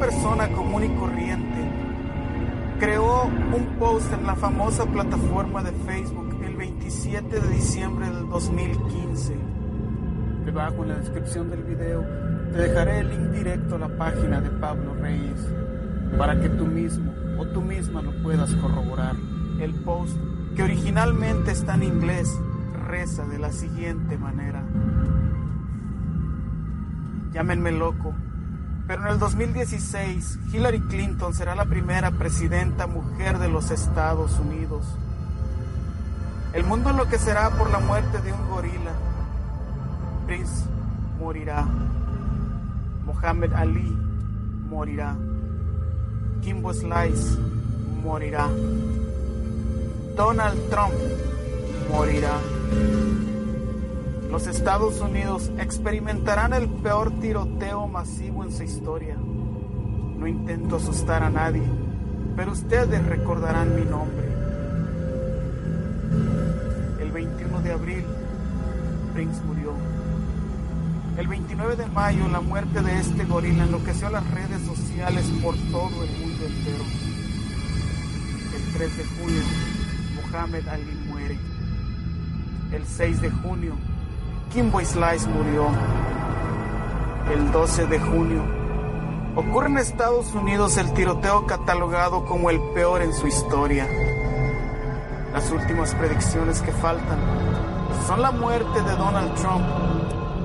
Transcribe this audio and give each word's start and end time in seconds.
Persona 0.00 0.48
común 0.48 0.84
y 0.84 0.88
corriente, 0.98 1.70
creó 2.80 3.24
un 3.24 3.66
post 3.78 4.10
en 4.14 4.26
la 4.26 4.34
famosa 4.34 4.86
plataforma 4.86 5.62
de 5.62 5.72
Facebook 5.72 6.42
el 6.42 6.56
27 6.56 7.38
de 7.38 7.48
diciembre 7.48 8.06
del 8.06 8.26
2015. 8.30 9.36
Debajo 10.46 10.82
en 10.82 10.88
la 10.88 10.96
descripción 10.96 11.50
del 11.50 11.64
video 11.64 12.02
te 12.50 12.58
dejaré 12.58 13.00
el 13.00 13.10
link 13.10 13.30
directo 13.32 13.76
a 13.76 13.78
la 13.80 13.88
página 13.98 14.40
de 14.40 14.48
Pablo 14.48 14.94
Reyes 14.94 15.46
para 16.16 16.40
que 16.40 16.48
tú 16.48 16.64
mismo 16.64 17.12
o 17.38 17.46
tú 17.46 17.60
misma 17.60 18.00
lo 18.00 18.12
puedas 18.22 18.54
corroborar. 18.54 19.16
El 19.60 19.74
post, 19.74 20.16
que 20.56 20.62
originalmente 20.62 21.50
está 21.50 21.74
en 21.74 21.82
inglés, 21.82 22.40
reza 22.88 23.26
de 23.26 23.38
la 23.38 23.52
siguiente 23.52 24.16
manera. 24.16 24.64
Llámenme 27.32 27.70
loco, 27.70 28.14
pero 28.90 29.02
en 29.02 29.12
el 29.12 29.20
2016 29.20 30.40
Hillary 30.52 30.80
Clinton 30.80 31.32
será 31.32 31.54
la 31.54 31.64
primera 31.64 32.10
presidenta 32.10 32.88
mujer 32.88 33.38
de 33.38 33.46
los 33.46 33.70
Estados 33.70 34.36
Unidos. 34.40 34.84
El 36.52 36.64
mundo 36.64 36.90
enloquecerá 36.90 37.50
por 37.50 37.70
la 37.70 37.78
muerte 37.78 38.20
de 38.20 38.32
un 38.32 38.48
gorila. 38.48 38.90
Prince 40.26 40.64
morirá. 41.20 41.68
Muhammad 43.06 43.52
Ali 43.54 43.96
morirá. 44.68 45.14
Kimbo 46.42 46.74
Slice 46.74 47.38
morirá. 48.02 48.48
Donald 50.16 50.68
Trump 50.68 50.94
morirá. 51.92 52.40
Los 54.30 54.46
Estados 54.46 55.00
Unidos 55.00 55.50
experimentarán 55.58 56.52
el 56.52 56.68
peor 56.68 57.10
tiroteo 57.18 57.88
masivo 57.88 58.44
en 58.44 58.52
su 58.52 58.62
historia. 58.62 59.16
No 59.16 60.24
intento 60.28 60.76
asustar 60.76 61.24
a 61.24 61.30
nadie, 61.30 61.64
pero 62.36 62.52
ustedes 62.52 63.04
recordarán 63.06 63.74
mi 63.74 63.82
nombre. 63.82 64.28
El 67.00 67.10
21 67.10 67.60
de 67.60 67.72
abril, 67.72 68.04
Prince 69.14 69.42
murió. 69.42 69.72
El 71.18 71.26
29 71.26 71.74
de 71.74 71.86
mayo, 71.86 72.28
la 72.28 72.40
muerte 72.40 72.82
de 72.82 73.00
este 73.00 73.24
gorila 73.24 73.64
enloqueció 73.64 74.10
las 74.10 74.30
redes 74.30 74.62
sociales 74.62 75.24
por 75.42 75.56
todo 75.72 76.04
el 76.04 76.18
mundo 76.18 76.46
entero. 76.46 76.84
El 78.54 78.72
3 78.74 78.96
de 78.96 79.04
junio, 79.04 79.42
Mohamed 80.14 80.68
Ali 80.68 80.94
muere. 81.08 81.36
El 82.72 82.86
6 82.86 83.22
de 83.22 83.30
junio, 83.30 83.74
Kimbo 84.50 84.80
Slice 84.80 85.28
murió. 85.28 85.68
El 87.32 87.52
12 87.52 87.86
de 87.86 88.00
junio, 88.00 88.42
ocurre 89.36 89.68
en 89.68 89.78
Estados 89.78 90.34
Unidos 90.34 90.76
el 90.76 90.92
tiroteo 90.92 91.46
catalogado 91.46 92.24
como 92.24 92.50
el 92.50 92.60
peor 92.74 93.00
en 93.02 93.12
su 93.12 93.28
historia. 93.28 93.86
Las 95.32 95.52
últimas 95.52 95.94
predicciones 95.94 96.60
que 96.62 96.72
faltan 96.72 97.20
son 98.08 98.22
la 98.22 98.32
muerte 98.32 98.82
de 98.82 98.90
Donald 98.96 99.32
Trump 99.36 99.64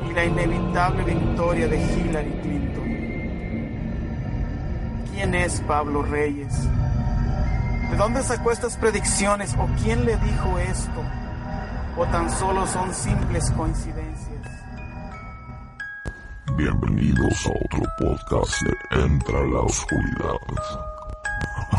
y 0.08 0.14
la 0.14 0.26
inevitable 0.26 1.04
victoria 1.04 1.68
de 1.68 1.78
Hillary 1.78 2.40
Clinton. 2.44 2.84
¿Quién 5.12 5.34
es 5.34 5.62
Pablo 5.62 6.04
Reyes? 6.04 6.54
¿De 7.90 7.98
dónde 7.98 8.22
sacó 8.22 8.52
estas 8.52 8.78
predicciones 8.78 9.56
o 9.58 9.68
quién 9.82 10.06
le 10.06 10.16
dijo 10.18 10.60
esto? 10.60 11.02
¿O 11.98 12.06
tan 12.08 12.30
solo 12.30 12.68
son 12.68 12.94
simples 12.94 13.50
coincidencias? 13.52 14.42
Bienvenidos 16.58 17.48
a 17.48 17.52
otro 17.52 17.84
podcast 17.98 18.62
de 18.64 18.74
Entra 19.02 19.40
la 19.48 19.62
Oscuridad. 19.62 20.36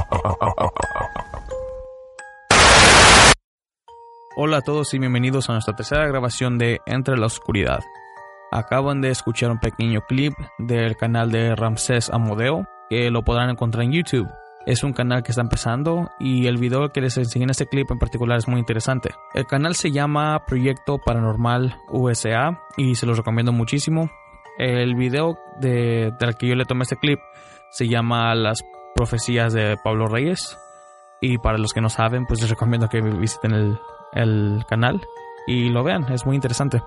Hola 4.37 4.57
a 4.57 4.63
todos 4.63 4.95
y 4.95 4.99
bienvenidos 4.99 5.51
a 5.51 5.53
nuestra 5.53 5.77
tercera 5.77 6.07
grabación 6.07 6.57
de 6.57 6.81
Entre 6.87 7.19
la 7.19 7.27
Oscuridad. 7.27 7.81
Acaban 8.51 9.03
de 9.03 9.11
escuchar 9.11 9.51
un 9.51 9.61
pequeño 9.61 10.01
clip 10.09 10.33
del 10.57 10.97
canal 10.97 11.31
de 11.31 11.55
Ramsés 11.55 12.09
Amodeo, 12.09 12.67
que 12.89 13.11
lo 13.11 13.23
podrán 13.23 13.51
encontrar 13.51 13.85
en 13.85 13.93
YouTube. 13.93 14.29
Es 14.67 14.83
un 14.83 14.93
canal 14.93 15.23
que 15.23 15.31
está 15.31 15.43
empezando 15.43 16.11
y 16.19 16.49
el 16.49 16.57
video 16.57 16.89
que 16.89 17.01
les 17.01 17.17
enseñé 17.17 17.45
en 17.45 17.51
este 17.51 17.69
clip 17.69 17.89
en 17.93 18.01
particular 18.01 18.37
es 18.37 18.49
muy 18.49 18.59
interesante. 18.59 19.11
El 19.33 19.47
canal 19.47 19.77
se 19.77 19.93
llama 19.93 20.45
Proyecto 20.45 20.99
Paranormal 20.99 21.77
USA 21.89 22.61
y 22.77 22.97
se 22.97 23.07
los 23.07 23.17
recomiendo 23.17 23.53
muchísimo. 23.53 24.11
El 24.59 24.97
video 24.97 25.39
de, 25.61 26.13
del 26.19 26.37
que 26.37 26.49
yo 26.49 26.57
le 26.57 26.65
tomé 26.65 26.83
este 26.83 26.97
clip 26.97 27.21
se 27.71 27.87
llama 27.87 28.35
Las 28.35 28.65
profecías 28.97 29.53
de 29.53 29.77
Pablo 29.85 30.09
Reyes. 30.09 30.59
Y 31.21 31.39
para 31.39 31.59
los 31.59 31.73
que 31.73 31.81
no 31.81 31.89
saben, 31.89 32.27
pues 32.27 32.41
les 32.41 32.51
recomiendo 32.51 32.89
que 32.89 33.01
visiten 33.01 33.53
el, 33.53 33.79
el 34.15 34.65
canal 34.69 35.01
y 35.47 35.69
lo 35.69 35.85
vean, 35.85 36.13
es 36.13 36.27
muy 36.27 36.35
interesante. 36.35 36.83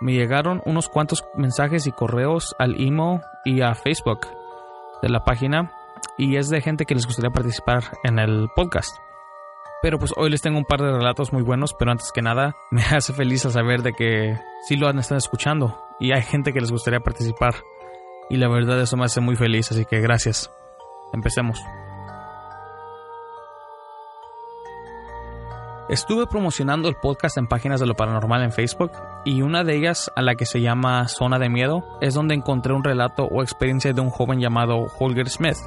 Me 0.00 0.14
llegaron 0.14 0.62
unos 0.64 0.88
cuantos 0.88 1.22
mensajes 1.34 1.86
y 1.86 1.92
correos 1.92 2.56
al 2.58 2.80
email 2.80 3.20
y 3.44 3.60
a 3.60 3.74
Facebook 3.74 4.20
de 5.02 5.10
la 5.10 5.22
página 5.22 5.70
y 6.22 6.36
es 6.36 6.48
de 6.48 6.60
gente 6.60 6.84
que 6.86 6.94
les 6.94 7.04
gustaría 7.04 7.30
participar 7.30 7.98
en 8.04 8.20
el 8.20 8.48
podcast. 8.54 8.96
Pero 9.82 9.98
pues 9.98 10.12
hoy 10.16 10.30
les 10.30 10.40
tengo 10.40 10.56
un 10.56 10.64
par 10.64 10.80
de 10.80 10.92
relatos 10.92 11.32
muy 11.32 11.42
buenos, 11.42 11.74
pero 11.74 11.90
antes 11.90 12.12
que 12.12 12.22
nada 12.22 12.54
me 12.70 12.82
hace 12.82 13.12
feliz 13.12 13.44
al 13.44 13.50
saber 13.50 13.82
de 13.82 13.92
que 13.92 14.38
sí 14.68 14.76
lo 14.76 14.86
han 14.88 15.00
estado 15.00 15.18
escuchando 15.18 15.82
y 15.98 16.12
hay 16.12 16.22
gente 16.22 16.52
que 16.52 16.60
les 16.60 16.70
gustaría 16.70 17.00
participar. 17.00 17.56
Y 18.30 18.36
la 18.36 18.48
verdad 18.48 18.80
eso 18.80 18.96
me 18.96 19.04
hace 19.04 19.20
muy 19.20 19.34
feliz, 19.34 19.72
así 19.72 19.84
que 19.84 20.00
gracias. 20.00 20.48
Empecemos. 21.12 21.60
Estuve 25.88 26.28
promocionando 26.28 26.88
el 26.88 26.94
podcast 26.94 27.36
en 27.36 27.48
páginas 27.48 27.80
de 27.80 27.86
lo 27.86 27.94
paranormal 27.94 28.44
en 28.44 28.52
Facebook 28.52 28.92
y 29.24 29.42
una 29.42 29.64
de 29.64 29.76
ellas, 29.76 30.10
a 30.14 30.22
la 30.22 30.36
que 30.36 30.46
se 30.46 30.60
llama 30.60 31.08
Zona 31.08 31.40
de 31.40 31.50
Miedo, 31.50 31.84
es 32.00 32.14
donde 32.14 32.36
encontré 32.36 32.72
un 32.72 32.84
relato 32.84 33.24
o 33.24 33.42
experiencia 33.42 33.92
de 33.92 34.00
un 34.00 34.08
joven 34.08 34.38
llamado 34.38 34.86
Holger 34.98 35.28
Smith. 35.28 35.58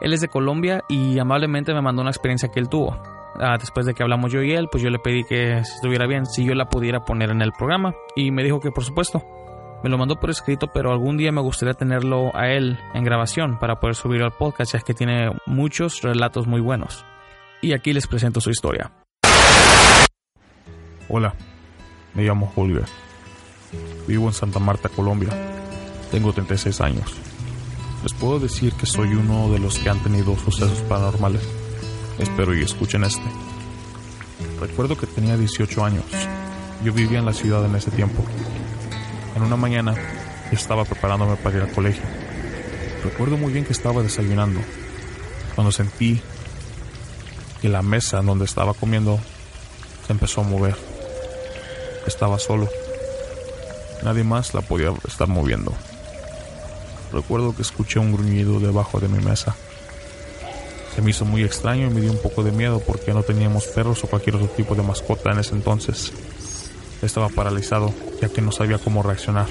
Él 0.00 0.12
es 0.12 0.20
de 0.20 0.28
Colombia 0.28 0.84
y 0.88 1.18
amablemente 1.18 1.72
me 1.74 1.82
mandó 1.82 2.02
una 2.02 2.10
experiencia 2.10 2.50
que 2.50 2.60
él 2.60 2.68
tuvo. 2.68 3.00
Ah, 3.40 3.56
después 3.58 3.86
de 3.86 3.94
que 3.94 4.02
hablamos 4.02 4.32
yo 4.32 4.42
y 4.42 4.52
él, 4.52 4.68
pues 4.70 4.82
yo 4.82 4.90
le 4.90 4.98
pedí 4.98 5.24
que 5.24 5.58
estuviera 5.58 6.06
bien, 6.06 6.26
si 6.26 6.44
yo 6.44 6.54
la 6.54 6.68
pudiera 6.68 7.04
poner 7.04 7.30
en 7.30 7.42
el 7.42 7.52
programa 7.52 7.94
y 8.14 8.30
me 8.30 8.44
dijo 8.44 8.60
que 8.60 8.70
por 8.70 8.84
supuesto. 8.84 9.22
Me 9.82 9.90
lo 9.90 9.98
mandó 9.98 10.16
por 10.16 10.30
escrito, 10.30 10.68
pero 10.72 10.92
algún 10.92 11.18
día 11.18 11.30
me 11.30 11.42
gustaría 11.42 11.74
tenerlo 11.74 12.34
a 12.34 12.48
él 12.48 12.78
en 12.94 13.04
grabación 13.04 13.58
para 13.58 13.80
poder 13.80 13.94
subirlo 13.94 14.24
al 14.24 14.32
podcast, 14.32 14.72
ya 14.72 14.80
que 14.80 14.94
tiene 14.94 15.30
muchos 15.44 16.00
relatos 16.00 16.46
muy 16.46 16.62
buenos. 16.62 17.04
Y 17.60 17.74
aquí 17.74 17.92
les 17.92 18.06
presento 18.06 18.40
su 18.40 18.50
historia. 18.50 18.92
Hola, 21.06 21.34
me 22.14 22.22
llamo 22.22 22.50
Holger. 22.56 22.86
Vivo 24.06 24.28
en 24.28 24.32
Santa 24.32 24.58
Marta, 24.58 24.88
Colombia. 24.88 25.28
Tengo 26.10 26.32
36 26.32 26.80
años. 26.80 27.33
Les 28.04 28.12
puedo 28.12 28.38
decir 28.38 28.74
que 28.74 28.84
soy 28.84 29.14
uno 29.14 29.50
de 29.50 29.58
los 29.58 29.78
que 29.78 29.88
han 29.88 29.98
tenido 30.02 30.36
sucesos 30.36 30.78
paranormales. 30.90 31.40
Espero 32.18 32.54
y 32.54 32.62
escuchen 32.62 33.02
este. 33.02 33.24
Recuerdo 34.60 34.98
que 34.98 35.06
tenía 35.06 35.38
18 35.38 35.82
años. 35.82 36.04
Yo 36.84 36.92
vivía 36.92 37.18
en 37.18 37.24
la 37.24 37.32
ciudad 37.32 37.64
en 37.64 37.74
ese 37.74 37.90
tiempo. 37.90 38.22
En 39.34 39.42
una 39.42 39.56
mañana 39.56 39.94
estaba 40.52 40.84
preparándome 40.84 41.36
para 41.36 41.56
ir 41.56 41.62
al 41.62 41.72
colegio. 41.72 42.02
Recuerdo 43.02 43.38
muy 43.38 43.54
bien 43.54 43.64
que 43.64 43.72
estaba 43.72 44.02
desayunando 44.02 44.60
cuando 45.54 45.72
sentí 45.72 46.20
que 47.62 47.70
la 47.70 47.80
mesa 47.80 48.20
donde 48.20 48.44
estaba 48.44 48.74
comiendo 48.74 49.18
se 50.06 50.12
empezó 50.12 50.42
a 50.42 50.44
mover. 50.44 50.76
Estaba 52.06 52.38
solo. 52.38 52.68
Nadie 54.02 54.24
más 54.24 54.52
la 54.52 54.60
podía 54.60 54.92
estar 55.08 55.26
moviendo. 55.26 55.74
Recuerdo 57.14 57.54
que 57.54 57.62
escuché 57.62 58.00
un 58.00 58.12
gruñido 58.12 58.58
debajo 58.58 58.98
de 58.98 59.06
mi 59.06 59.24
mesa. 59.24 59.54
Se 60.96 61.00
me 61.00 61.10
hizo 61.10 61.24
muy 61.24 61.44
extraño 61.44 61.86
y 61.86 61.90
me 61.90 62.00
dio 62.00 62.10
un 62.10 62.20
poco 62.20 62.42
de 62.42 62.50
miedo 62.50 62.82
porque 62.84 63.14
no 63.14 63.22
teníamos 63.22 63.68
perros 63.68 64.02
o 64.02 64.08
cualquier 64.08 64.34
otro 64.34 64.48
tipo 64.48 64.74
de 64.74 64.82
mascota 64.82 65.30
en 65.30 65.38
ese 65.38 65.54
entonces. 65.54 66.12
Estaba 67.02 67.28
paralizado, 67.28 67.94
ya 68.20 68.28
que 68.28 68.42
no 68.42 68.50
sabía 68.50 68.78
cómo 68.78 69.00
reaccionar. 69.04 69.46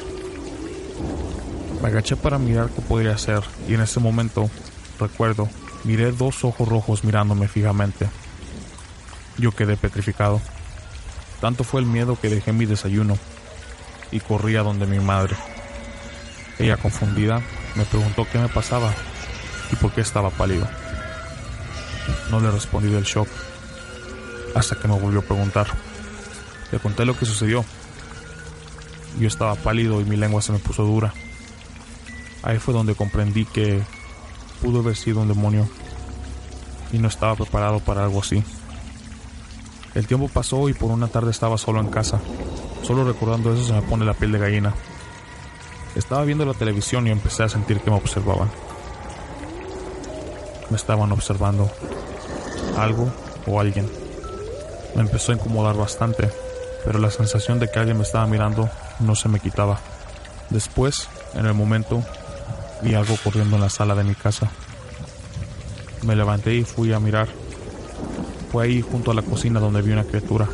Me 1.81 1.87
agaché 1.87 2.17
para 2.17 2.37
mirar 2.37 2.67
qué 2.67 2.81
podría 2.81 3.13
hacer 3.13 3.41
y 3.69 3.75
en 3.75 3.81
ese 3.81 4.01
momento, 4.01 4.49
recuerdo, 4.99 5.47
miré 5.85 6.11
dos 6.11 6.43
ojos 6.43 6.67
rojos 6.67 7.05
mirándome 7.05 7.47
fijamente. 7.47 8.09
Yo 9.37 9.53
quedé 9.53 9.77
petrificado. 9.77 10.41
Tanto 11.39 11.63
fue 11.63 11.79
el 11.79 11.87
miedo 11.87 12.19
que 12.21 12.27
dejé 12.27 12.51
mi 12.51 12.65
desayuno 12.65 13.17
y 14.11 14.19
corrí 14.19 14.57
a 14.57 14.63
donde 14.63 14.85
mi 14.85 14.99
madre. 14.99 15.37
Ella, 16.63 16.77
confundida, 16.77 17.41
me 17.75 17.83
preguntó 17.83 18.25
qué 18.31 18.39
me 18.39 18.47
pasaba 18.47 18.93
y 19.69 19.75
por 19.75 19.91
qué 19.91 19.99
estaba 19.99 20.29
pálido. 20.29 20.65
No 22.31 22.39
le 22.39 22.49
respondí 22.51 22.87
del 22.89 23.03
shock, 23.03 23.27
hasta 24.55 24.77
que 24.79 24.87
me 24.87 24.97
volvió 24.97 25.19
a 25.19 25.23
preguntar. 25.23 25.67
Le 26.71 26.79
conté 26.79 27.03
lo 27.03 27.19
que 27.19 27.25
sucedió. 27.25 27.65
Yo 29.19 29.27
estaba 29.27 29.55
pálido 29.55 29.99
y 29.99 30.05
mi 30.05 30.15
lengua 30.15 30.41
se 30.41 30.53
me 30.53 30.59
puso 30.59 30.85
dura. 30.85 31.13
Ahí 32.43 32.59
fue 32.59 32.73
donde 32.73 32.95
comprendí 32.95 33.43
que 33.43 33.83
pudo 34.61 34.79
haber 34.79 34.95
sido 34.95 35.19
un 35.19 35.27
demonio 35.27 35.67
y 36.93 36.97
no 36.97 37.09
estaba 37.09 37.35
preparado 37.35 37.81
para 37.81 38.05
algo 38.05 38.21
así. 38.21 38.41
El 39.95 40.07
tiempo 40.07 40.29
pasó 40.29 40.69
y 40.69 40.73
por 40.73 40.91
una 40.91 41.09
tarde 41.09 41.31
estaba 41.31 41.57
solo 41.57 41.81
en 41.81 41.89
casa. 41.89 42.21
Solo 42.83 43.03
recordando 43.03 43.53
eso 43.53 43.65
se 43.65 43.73
me 43.73 43.81
pone 43.81 44.05
la 44.05 44.13
piel 44.13 44.31
de 44.31 44.39
gallina. 44.39 44.73
Estaba 45.95 46.23
viendo 46.23 46.45
la 46.45 46.53
televisión 46.53 47.05
y 47.07 47.11
empecé 47.11 47.43
a 47.43 47.49
sentir 47.49 47.79
que 47.79 47.91
me 47.91 47.97
observaban. 47.97 48.49
Me 50.69 50.75
estaban 50.75 51.11
observando. 51.11 51.69
Algo 52.77 53.11
o 53.45 53.59
alguien. 53.59 53.87
Me 54.95 55.01
empezó 55.01 55.31
a 55.31 55.35
incomodar 55.35 55.75
bastante, 55.75 56.29
pero 56.83 56.97
la 56.97 57.11
sensación 57.11 57.59
de 57.59 57.69
que 57.69 57.77
alguien 57.77 57.97
me 57.97 58.03
estaba 58.03 58.25
mirando 58.25 58.69
no 58.99 59.15
se 59.15 59.29
me 59.29 59.39
quitaba. 59.39 59.79
Después, 60.49 61.07
en 61.35 61.45
el 61.45 61.53
momento, 61.53 62.03
vi 62.81 62.95
algo 62.95 63.15
corriendo 63.23 63.55
en 63.55 63.61
la 63.61 63.69
sala 63.69 63.93
de 63.93 64.03
mi 64.03 64.15
casa. 64.15 64.49
Me 66.03 66.15
levanté 66.15 66.55
y 66.55 66.63
fui 66.63 66.91
a 66.91 66.99
mirar. 66.99 67.27
Fue 68.51 68.65
ahí 68.65 68.81
junto 68.81 69.11
a 69.11 69.13
la 69.13 69.21
cocina 69.21 69.59
donde 69.59 69.81
vi 69.81 69.91
una 69.91 70.03
criatura. 70.03 70.47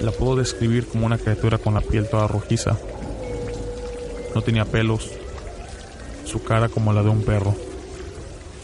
La 0.00 0.12
puedo 0.12 0.36
describir 0.36 0.86
como 0.88 1.06
una 1.06 1.18
criatura 1.18 1.58
con 1.58 1.74
la 1.74 1.80
piel 1.80 2.08
toda 2.08 2.26
rojiza. 2.26 2.76
No 4.34 4.42
tenía 4.42 4.64
pelos. 4.64 5.10
Su 6.24 6.42
cara 6.42 6.68
como 6.68 6.92
la 6.92 7.02
de 7.02 7.08
un 7.08 7.24
perro. 7.24 7.54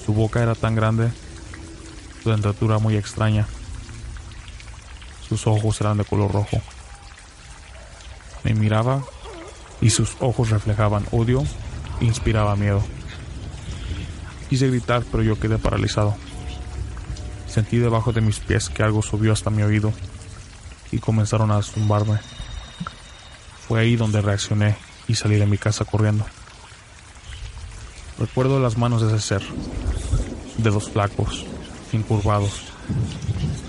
Su 0.04 0.12
boca 0.12 0.42
era 0.42 0.54
tan 0.54 0.74
grande. 0.74 1.10
Su 2.22 2.30
dentatura 2.30 2.78
muy 2.78 2.96
extraña. 2.96 3.46
Sus 5.28 5.46
ojos 5.46 5.80
eran 5.80 5.98
de 5.98 6.04
color 6.04 6.32
rojo. 6.32 6.60
Me 8.42 8.54
miraba 8.54 9.04
y 9.80 9.90
sus 9.90 10.16
ojos 10.18 10.50
reflejaban 10.50 11.06
odio 11.12 11.44
e 12.00 12.04
inspiraba 12.04 12.56
miedo. 12.56 12.82
Quise 14.48 14.66
gritar, 14.68 15.04
pero 15.10 15.22
yo 15.22 15.38
quedé 15.38 15.58
paralizado. 15.58 16.16
Sentí 17.46 17.78
debajo 17.78 18.12
de 18.12 18.20
mis 18.20 18.40
pies 18.40 18.68
que 18.68 18.82
algo 18.82 19.02
subió 19.02 19.32
hasta 19.32 19.50
mi 19.50 19.62
oído 19.62 19.92
y 20.90 20.98
comenzaron 20.98 21.52
a 21.52 21.62
zumbarme. 21.62 22.18
Fue 23.68 23.80
ahí 23.80 23.94
donde 23.94 24.20
reaccioné 24.20 24.76
y 25.10 25.14
salí 25.16 25.36
de 25.36 25.46
mi 25.46 25.58
casa 25.58 25.84
corriendo. 25.84 26.24
Recuerdo 28.18 28.60
las 28.60 28.78
manos 28.78 29.02
de 29.02 29.08
ese 29.08 29.18
ser, 29.18 29.42
dedos 30.58 30.90
flacos, 30.90 31.44
incurvados. 31.92 32.62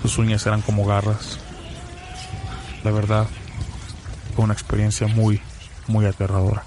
Sus 0.02 0.18
uñas 0.18 0.46
eran 0.46 0.62
como 0.62 0.86
garras. 0.86 1.40
La 2.84 2.92
verdad, 2.92 3.26
fue 4.34 4.44
una 4.44 4.54
experiencia 4.54 5.08
muy, 5.08 5.40
muy 5.88 6.06
aterradora. 6.06 6.62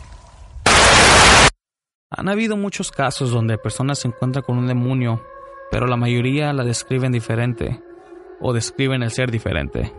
Han 2.10 2.28
habido 2.28 2.58
muchos 2.58 2.92
casos 2.92 3.32
donde 3.32 3.58
personas 3.58 4.00
se 4.00 4.10
encuentran 4.10 4.44
con 4.44 4.58
un 4.58 4.68
demonio, 4.68 5.24
pero 5.72 5.88
la 5.88 5.96
mayoría 5.96 6.52
la 6.52 6.64
describen 6.66 7.14
diferente 7.14 7.82
o 8.42 8.52
describen 8.52 9.04
el 9.04 9.12
ser 9.12 9.32
diferente. 9.32 9.94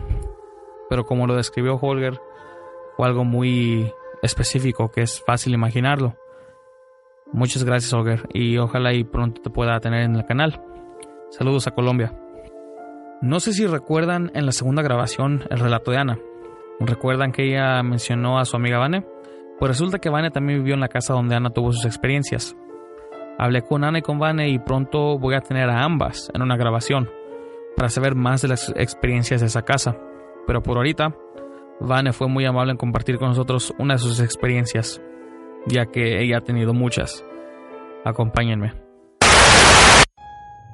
Pero 0.89 1.05
como 1.05 1.25
lo 1.25 1.35
describió 1.35 1.77
Holger, 1.77 2.19
fue 2.95 3.07
algo 3.07 3.23
muy 3.23 3.91
específico 4.21 4.89
que 4.89 5.01
es 5.01 5.23
fácil 5.25 5.53
imaginarlo. 5.53 6.15
Muchas 7.33 7.63
gracias 7.63 7.93
Holger 7.93 8.27
y 8.33 8.57
ojalá 8.57 8.93
y 8.93 9.03
pronto 9.03 9.41
te 9.41 9.49
pueda 9.49 9.79
tener 9.79 10.03
en 10.03 10.15
el 10.15 10.25
canal. 10.25 10.61
Saludos 11.29 11.67
a 11.67 11.71
Colombia. 11.71 12.13
No 13.21 13.39
sé 13.39 13.51
si 13.51 13.65
recuerdan 13.65 14.31
en 14.33 14.45
la 14.45 14.51
segunda 14.51 14.81
grabación 14.81 15.43
el 15.49 15.59
relato 15.59 15.91
de 15.91 15.97
Ana. 15.97 16.19
¿Recuerdan 16.79 17.31
que 17.31 17.43
ella 17.43 17.81
mencionó 17.81 18.39
a 18.39 18.45
su 18.45 18.55
amiga 18.55 18.77
Vane? 18.77 19.05
Pues 19.59 19.69
resulta 19.69 19.97
que 19.97 20.09
Vane 20.09 20.29
también 20.29 20.59
vivió 20.59 20.75
en 20.75 20.79
la 20.79 20.87
casa 20.87 21.13
donde 21.13 21.35
Ana 21.35 21.49
tuvo 21.49 21.71
sus 21.71 21.85
experiencias. 21.85 22.55
Hablé 23.39 23.63
con 23.63 23.83
Ana 23.83 23.99
y 23.99 24.01
con 24.03 24.19
Vane 24.19 24.49
y 24.49 24.59
pronto 24.59 25.17
voy 25.17 25.35
a 25.35 25.41
tener 25.41 25.69
a 25.69 25.83
ambas 25.83 26.29
en 26.33 26.43
una 26.43 26.55
grabación 26.55 27.09
para 27.75 27.89
saber 27.89 28.15
más 28.15 28.41
de 28.41 28.49
las 28.49 28.69
experiencias 28.75 29.41
de 29.41 29.47
esa 29.47 29.63
casa. 29.63 29.97
Pero 30.45 30.61
por 30.61 30.77
ahorita, 30.77 31.15
Vane 31.79 32.11
fue 32.11 32.27
muy 32.27 32.45
amable 32.45 32.71
en 32.71 32.77
compartir 32.77 33.19
con 33.19 33.29
nosotros 33.29 33.73
una 33.77 33.95
de 33.95 33.99
sus 33.99 34.19
experiencias, 34.19 34.99
ya 35.67 35.85
que 35.85 36.23
ella 36.23 36.39
ha 36.39 36.41
tenido 36.41 36.73
muchas. 36.73 37.23
Acompáñenme. 38.03 38.73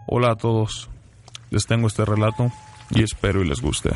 Hola 0.07 0.31
a 0.31 0.35
todos, 0.35 0.89
les 1.49 1.65
tengo 1.65 1.87
este 1.87 2.05
relato 2.05 2.51
y 2.89 3.03
espero 3.03 3.41
y 3.41 3.47
les 3.47 3.61
guste. 3.61 3.91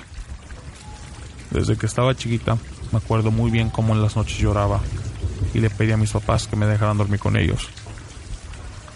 Desde 1.51 1.77
que 1.77 1.85
estaba 1.85 2.15
chiquita, 2.15 2.57
me 2.91 2.97
acuerdo 2.97 3.31
muy 3.31 3.51
bien 3.51 3.69
cómo 3.69 3.93
en 3.93 4.01
las 4.01 4.17
noches 4.17 4.37
lloraba 4.37 4.81
y 5.53 5.59
le 5.59 5.69
pedí 5.69 5.91
a 5.91 5.97
mis 5.97 6.11
papás 6.11 6.47
que 6.47 6.55
me 6.55 6.65
dejaran 6.65 6.97
dormir 6.97 7.19
con 7.19 7.37
ellos. 7.37 7.69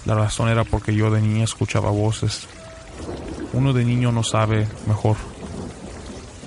La 0.06 0.16
razón 0.16 0.50
era 0.50 0.64
porque 0.64 0.94
yo 0.94 1.12
de 1.12 1.22
niña 1.22 1.44
escuchaba 1.44 1.92
voces. 1.92 2.48
Uno 3.54 3.72
de 3.72 3.86
niño 3.86 4.12
no 4.12 4.24
sabe 4.24 4.68
mejor. 4.88 5.16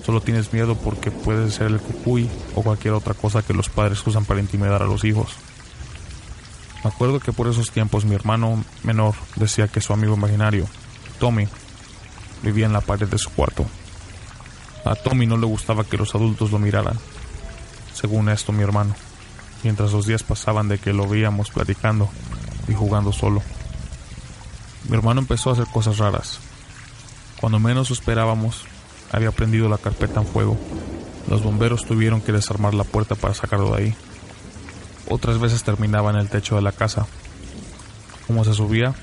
Solo 0.04 0.20
tienes 0.20 0.52
miedo 0.52 0.76
porque 0.76 1.10
puede 1.10 1.50
ser 1.50 1.68
el 1.68 1.80
cucuy 1.80 2.28
o 2.54 2.62
cualquier 2.62 2.94
otra 2.94 3.14
cosa 3.14 3.42
que 3.42 3.54
los 3.54 3.70
padres 3.70 4.06
usan 4.06 4.24
para 4.24 4.40
intimidar 4.40 4.82
a 4.82 4.86
los 4.86 5.04
hijos. 5.04 5.36
Me 6.84 6.90
acuerdo 6.90 7.20
que 7.20 7.32
por 7.32 7.48
esos 7.48 7.70
tiempos 7.70 8.04
mi 8.04 8.14
hermano 8.14 8.62
menor 8.82 9.14
decía 9.36 9.68
que 9.68 9.80
su 9.80 9.94
amigo 9.94 10.14
imaginario, 10.14 10.66
Tommy, 11.18 11.48
vivía 12.42 12.66
en 12.66 12.74
la 12.74 12.82
pared 12.82 13.08
de 13.08 13.16
su 13.16 13.30
cuarto. 13.30 13.64
A 14.84 14.94
Tommy 14.94 15.26
no 15.26 15.38
le 15.38 15.46
gustaba 15.46 15.84
que 15.84 15.96
los 15.96 16.14
adultos 16.14 16.50
lo 16.50 16.58
miraran, 16.58 16.98
según 17.94 18.28
esto 18.28 18.52
mi 18.52 18.62
hermano, 18.62 18.94
mientras 19.62 19.92
los 19.92 20.04
días 20.04 20.22
pasaban 20.22 20.68
de 20.68 20.78
que 20.78 20.92
lo 20.92 21.08
veíamos 21.08 21.50
platicando 21.50 22.10
y 22.68 22.74
jugando 22.74 23.10
solo. 23.10 23.42
Mi 24.86 24.98
hermano 24.98 25.22
empezó 25.22 25.48
a 25.48 25.52
hacer 25.54 25.66
cosas 25.72 25.96
raras. 25.96 26.38
Cuando 27.40 27.58
menos 27.58 27.90
esperábamos, 27.90 28.66
había 29.14 29.30
prendido 29.30 29.68
la 29.68 29.78
carpeta 29.78 30.20
en 30.20 30.26
fuego. 30.26 30.58
Los 31.28 31.42
bomberos 31.42 31.84
tuvieron 31.84 32.20
que 32.20 32.32
desarmar 32.32 32.74
la 32.74 32.84
puerta 32.84 33.14
para 33.14 33.32
sacarlo 33.32 33.74
de 33.74 33.82
ahí. 33.82 33.94
Otras 35.08 35.38
veces 35.38 35.62
terminaba 35.62 36.10
en 36.10 36.16
el 36.16 36.28
techo 36.28 36.56
de 36.56 36.62
la 36.62 36.72
casa. 36.72 37.06
¿Cómo 38.26 38.44
se 38.44 38.54
subía? 38.54 38.94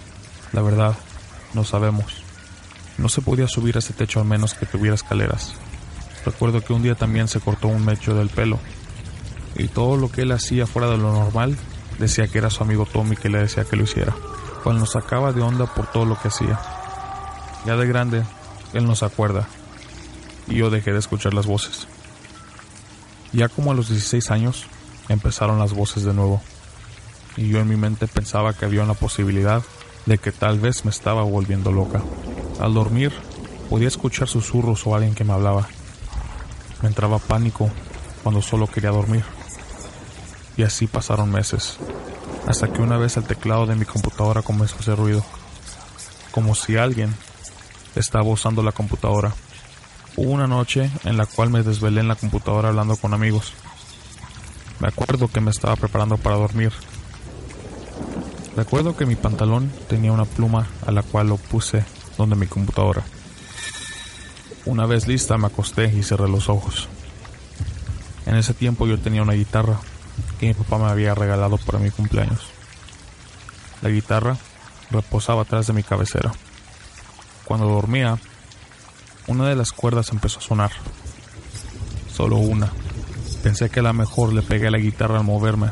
La 0.51 0.61
verdad, 0.61 0.95
no 1.53 1.63
sabemos. 1.63 2.23
No 2.97 3.07
se 3.07 3.21
podía 3.21 3.47
subir 3.47 3.75
a 3.75 3.79
ese 3.79 3.93
techo 3.93 4.19
al 4.19 4.25
menos 4.25 4.53
que 4.53 4.65
tuviera 4.65 4.95
escaleras. 4.95 5.53
Recuerdo 6.25 6.61
que 6.61 6.73
un 6.73 6.83
día 6.83 6.95
también 6.95 7.27
se 7.27 7.39
cortó 7.39 7.69
un 7.69 7.85
mecho 7.85 8.13
del 8.13 8.29
pelo. 8.29 8.59
Y 9.55 9.67
todo 9.67 9.95
lo 9.95 10.11
que 10.11 10.23
él 10.23 10.31
hacía 10.31 10.67
fuera 10.67 10.89
de 10.89 10.97
lo 10.97 11.13
normal, 11.13 11.57
decía 11.99 12.27
que 12.27 12.37
era 12.37 12.49
su 12.49 12.63
amigo 12.63 12.85
Tommy 12.85 13.15
que 13.15 13.29
le 13.29 13.39
decía 13.39 13.63
que 13.63 13.75
lo 13.75 13.83
hiciera. 13.83 14.13
Cuando 14.63 14.81
nos 14.81 14.91
sacaba 14.91 15.31
de 15.31 15.41
onda 15.41 15.65
por 15.65 15.87
todo 15.87 16.05
lo 16.05 16.19
que 16.19 16.27
hacía. 16.27 16.59
Ya 17.65 17.75
de 17.77 17.87
grande, 17.87 18.23
él 18.73 18.85
nos 18.85 19.03
acuerda. 19.03 19.47
Y 20.47 20.55
yo 20.55 20.69
dejé 20.69 20.91
de 20.91 20.99
escuchar 20.99 21.33
las 21.33 21.45
voces. 21.45 21.87
Ya 23.33 23.47
como 23.47 23.71
a 23.71 23.73
los 23.73 23.89
16 23.89 24.31
años, 24.31 24.65
empezaron 25.07 25.59
las 25.59 25.73
voces 25.73 26.03
de 26.03 26.13
nuevo. 26.13 26.41
Y 27.37 27.47
yo 27.47 27.59
en 27.59 27.69
mi 27.69 27.77
mente 27.77 28.07
pensaba 28.07 28.53
que 28.53 28.65
había 28.65 28.83
una 28.83 28.93
posibilidad 28.93 29.63
de 30.05 30.17
que 30.17 30.31
tal 30.31 30.59
vez 30.59 30.83
me 30.83 30.91
estaba 30.91 31.23
volviendo 31.23 31.71
loca. 31.71 32.01
Al 32.59 32.73
dormir, 32.73 33.11
podía 33.69 33.87
escuchar 33.87 34.27
susurros 34.27 34.85
o 34.85 34.95
alguien 34.95 35.15
que 35.15 35.23
me 35.23 35.33
hablaba. 35.33 35.67
Me 36.81 36.89
entraba 36.89 37.19
pánico 37.19 37.69
cuando 38.23 38.41
solo 38.41 38.67
quería 38.67 38.91
dormir. 38.91 39.23
Y 40.57 40.63
así 40.63 40.87
pasaron 40.87 41.31
meses, 41.31 41.77
hasta 42.47 42.67
que 42.67 42.81
una 42.81 42.97
vez 42.97 43.15
el 43.17 43.23
teclado 43.23 43.65
de 43.65 43.75
mi 43.75 43.85
computadora 43.85 44.41
comenzó 44.41 44.75
a 44.75 44.79
hacer 44.79 44.97
ruido, 44.97 45.23
como 46.31 46.55
si 46.55 46.75
alguien 46.75 47.15
estaba 47.95 48.25
usando 48.25 48.61
la 48.61 48.71
computadora. 48.71 49.33
Hubo 50.17 50.31
una 50.31 50.47
noche 50.47 50.91
en 51.05 51.17
la 51.17 51.25
cual 51.25 51.49
me 51.49 51.63
desvelé 51.63 52.01
en 52.01 52.07
la 52.07 52.15
computadora 52.15 52.69
hablando 52.69 52.97
con 52.97 53.13
amigos. 53.13 53.53
Me 54.79 54.87
acuerdo 54.87 55.27
que 55.27 55.41
me 55.41 55.51
estaba 55.51 55.75
preparando 55.75 56.17
para 56.17 56.35
dormir. 56.35 56.73
Recuerdo 58.55 58.97
que 58.97 59.05
mi 59.05 59.15
pantalón 59.15 59.71
tenía 59.87 60.11
una 60.11 60.25
pluma 60.25 60.67
a 60.85 60.91
la 60.91 61.03
cual 61.03 61.29
lo 61.29 61.37
puse 61.37 61.85
donde 62.17 62.35
mi 62.35 62.47
computadora. 62.47 63.03
Una 64.65 64.85
vez 64.85 65.07
lista 65.07 65.37
me 65.37 65.47
acosté 65.47 65.85
y 65.85 66.03
cerré 66.03 66.27
los 66.27 66.49
ojos. 66.49 66.89
En 68.25 68.35
ese 68.35 68.53
tiempo 68.53 68.87
yo 68.87 68.99
tenía 68.99 69.23
una 69.23 69.33
guitarra 69.33 69.79
que 70.39 70.47
mi 70.47 70.53
papá 70.53 70.77
me 70.77 70.91
había 70.91 71.15
regalado 71.15 71.57
para 71.57 71.79
mi 71.79 71.89
cumpleaños. 71.89 72.47
La 73.81 73.89
guitarra 73.89 74.37
reposaba 74.91 75.43
atrás 75.43 75.67
de 75.67 75.73
mi 75.73 75.83
cabecera. 75.83 76.31
Cuando 77.45 77.67
dormía, 77.67 78.19
una 79.31 79.47
de 79.47 79.55
las 79.55 79.71
cuerdas 79.71 80.11
empezó 80.11 80.39
a 80.39 80.43
sonar. 80.43 80.71
Solo 82.13 82.35
una. 82.35 82.71
Pensé 83.41 83.69
que 83.69 83.79
a 83.79 83.83
lo 83.83 83.93
mejor 83.93 84.33
le 84.33 84.41
pegué 84.41 84.67
a 84.67 84.71
la 84.71 84.77
guitarra 84.77 85.19
al 85.19 85.23
moverme. 85.23 85.69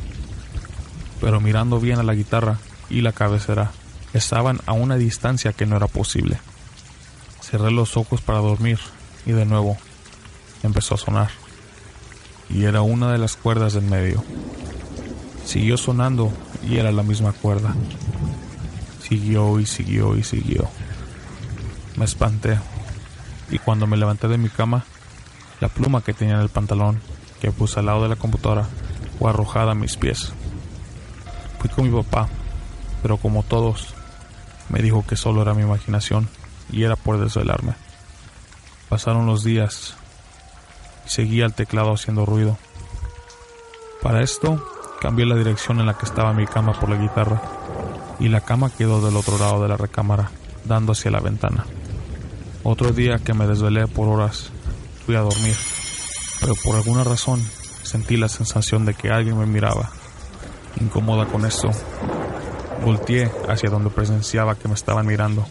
Pero 1.19 1.41
mirando 1.41 1.79
bien 1.79 1.99
a 1.99 2.03
la 2.03 2.15
guitarra 2.15 2.57
y 2.89 3.01
la 3.01 3.11
cabecera, 3.11 3.71
estaban 4.13 4.61
a 4.65 4.71
una 4.71 4.95
distancia 4.95 5.51
que 5.51 5.65
no 5.65 5.75
era 5.75 5.87
posible. 5.87 6.39
Cerré 7.41 7.69
los 7.69 7.97
ojos 7.97 8.21
para 8.21 8.39
dormir 8.39 8.79
y 9.25 9.33
de 9.33 9.45
nuevo 9.45 9.77
empezó 10.63 10.95
a 10.95 10.97
sonar. 10.97 11.29
Y 12.49 12.63
era 12.63 12.81
una 12.81 13.11
de 13.11 13.17
las 13.17 13.35
cuerdas 13.35 13.73
del 13.73 13.83
medio. 13.83 14.23
Siguió 15.45 15.75
sonando 15.75 16.31
y 16.67 16.77
era 16.77 16.93
la 16.93 17.03
misma 17.03 17.33
cuerda. 17.33 17.75
Siguió 19.07 19.59
y 19.59 19.65
siguió 19.65 20.15
y 20.15 20.23
siguió. 20.23 20.69
Me 21.97 22.05
espanté 22.05 22.57
y 23.51 23.59
cuando 23.59 23.87
me 23.87 23.97
levanté 23.97 24.27
de 24.27 24.37
mi 24.37 24.49
cama, 24.49 24.85
la 25.59 25.69
pluma 25.69 26.01
que 26.01 26.13
tenía 26.13 26.35
en 26.35 26.41
el 26.41 26.49
pantalón 26.49 27.01
que 27.41 27.51
puse 27.51 27.79
al 27.79 27.87
lado 27.87 28.03
de 28.03 28.09
la 28.09 28.15
computadora 28.15 28.67
fue 29.17 29.29
arrojada 29.29 29.71
a 29.71 29.75
mis 29.75 29.97
pies. 29.97 30.31
Fui 31.59 31.69
con 31.69 31.89
mi 31.89 32.03
papá, 32.03 32.29
pero 33.01 33.17
como 33.17 33.43
todos, 33.43 33.93
me 34.69 34.81
dijo 34.81 35.05
que 35.05 35.15
solo 35.15 35.41
era 35.41 35.53
mi 35.53 35.63
imaginación 35.63 36.29
y 36.71 36.83
era 36.83 36.95
por 36.95 37.19
desvelarme. 37.19 37.73
Pasaron 38.87 39.25
los 39.25 39.43
días 39.43 39.95
y 41.05 41.09
seguía 41.09 41.45
el 41.45 41.53
teclado 41.53 41.93
haciendo 41.93 42.25
ruido. 42.25 42.57
Para 44.01 44.21
esto, 44.21 44.65
cambié 45.01 45.25
la 45.25 45.35
dirección 45.35 45.79
en 45.79 45.87
la 45.87 45.95
que 45.95 46.05
estaba 46.05 46.33
mi 46.33 46.47
cama 46.47 46.73
por 46.79 46.89
la 46.89 46.97
guitarra 46.97 47.41
y 48.19 48.29
la 48.29 48.41
cama 48.41 48.69
quedó 48.69 49.01
del 49.05 49.17
otro 49.17 49.37
lado 49.37 49.61
de 49.61 49.69
la 49.69 49.77
recámara, 49.77 50.31
dando 50.65 50.91
hacia 50.91 51.11
la 51.11 51.19
ventana. 51.19 51.65
Otro 52.63 52.91
día 52.91 53.19
que 53.19 53.33
me 53.33 53.47
desvelé 53.47 53.87
por 53.87 54.09
horas, 54.09 54.51
fui 55.05 55.15
a 55.15 55.21
dormir, 55.21 55.55
pero 56.41 56.55
por 56.55 56.75
alguna 56.75 57.03
razón 57.03 57.41
sentí 57.83 58.17
la 58.17 58.27
sensación 58.27 58.85
de 58.85 58.93
que 58.93 59.09
alguien 59.09 59.37
me 59.37 59.45
miraba. 59.45 59.89
Incómoda 60.79 61.25
con 61.25 61.45
esto, 61.45 61.69
volteé 62.83 63.31
hacia 63.47 63.69
donde 63.69 63.89
presenciaba 63.89 64.55
que 64.55 64.67
me 64.67 64.73
estaban 64.73 65.07
mirando. 65.07 65.45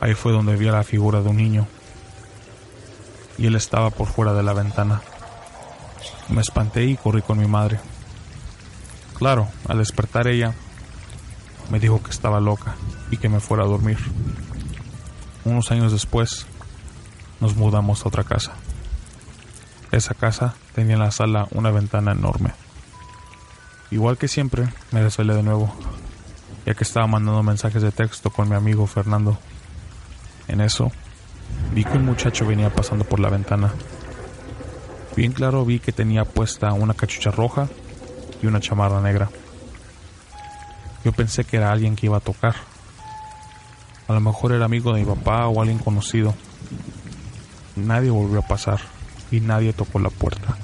Ahí 0.00 0.14
fue 0.14 0.32
donde 0.32 0.56
vi 0.56 0.68
a 0.68 0.72
la 0.72 0.84
figura 0.84 1.22
de 1.22 1.28
un 1.30 1.36
niño. 1.36 1.66
Y 3.38 3.46
él 3.46 3.54
estaba 3.56 3.90
por 3.90 4.08
fuera 4.08 4.34
de 4.34 4.42
la 4.42 4.52
ventana. 4.52 5.00
Me 6.28 6.42
espanté 6.42 6.84
y 6.84 6.96
corrí 6.96 7.22
con 7.22 7.38
mi 7.38 7.46
madre. 7.46 7.80
Claro, 9.18 9.48
al 9.68 9.78
despertar 9.78 10.28
ella, 10.28 10.54
me 11.70 11.80
dijo 11.80 12.02
que 12.02 12.10
estaba 12.10 12.40
loca 12.40 12.76
y 13.10 13.16
que 13.16 13.28
me 13.28 13.40
fuera 13.40 13.64
a 13.64 13.68
dormir. 13.68 13.98
Unos 15.46 15.70
años 15.70 15.92
después, 15.92 16.44
nos 17.38 17.54
mudamos 17.54 18.04
a 18.04 18.08
otra 18.08 18.24
casa. 18.24 18.54
Esa 19.92 20.12
casa 20.12 20.56
tenía 20.74 20.94
en 20.94 20.98
la 20.98 21.12
sala 21.12 21.46
una 21.52 21.70
ventana 21.70 22.10
enorme. 22.10 22.50
Igual 23.92 24.18
que 24.18 24.26
siempre, 24.26 24.68
me 24.90 25.02
desvelé 25.02 25.34
de 25.34 25.44
nuevo, 25.44 25.72
ya 26.66 26.74
que 26.74 26.82
estaba 26.82 27.06
mandando 27.06 27.44
mensajes 27.44 27.80
de 27.80 27.92
texto 27.92 28.30
con 28.30 28.48
mi 28.48 28.56
amigo 28.56 28.88
Fernando. 28.88 29.38
En 30.48 30.60
eso, 30.60 30.90
vi 31.72 31.84
que 31.84 31.96
un 31.96 32.06
muchacho 32.06 32.44
venía 32.44 32.70
pasando 32.70 33.04
por 33.04 33.20
la 33.20 33.30
ventana. 33.30 33.72
Bien 35.14 35.30
claro 35.30 35.64
vi 35.64 35.78
que 35.78 35.92
tenía 35.92 36.24
puesta 36.24 36.72
una 36.72 36.94
cachucha 36.94 37.30
roja 37.30 37.68
y 38.42 38.48
una 38.48 38.58
chamarra 38.58 39.00
negra. 39.00 39.30
Yo 41.04 41.12
pensé 41.12 41.44
que 41.44 41.58
era 41.58 41.70
alguien 41.70 41.94
que 41.94 42.06
iba 42.06 42.16
a 42.16 42.20
tocar. 42.20 42.56
A 44.08 44.12
lo 44.12 44.20
mejor 44.20 44.52
era 44.52 44.64
amigo 44.64 44.92
de 44.92 45.00
mi 45.00 45.06
papá 45.06 45.46
o 45.48 45.60
alguien 45.60 45.78
conocido. 45.78 46.34
Nadie 47.74 48.10
volvió 48.10 48.38
a 48.38 48.46
pasar 48.46 48.80
y 49.30 49.40
nadie 49.40 49.72
tocó 49.72 49.98
la 49.98 50.10
puerta. 50.10 50.56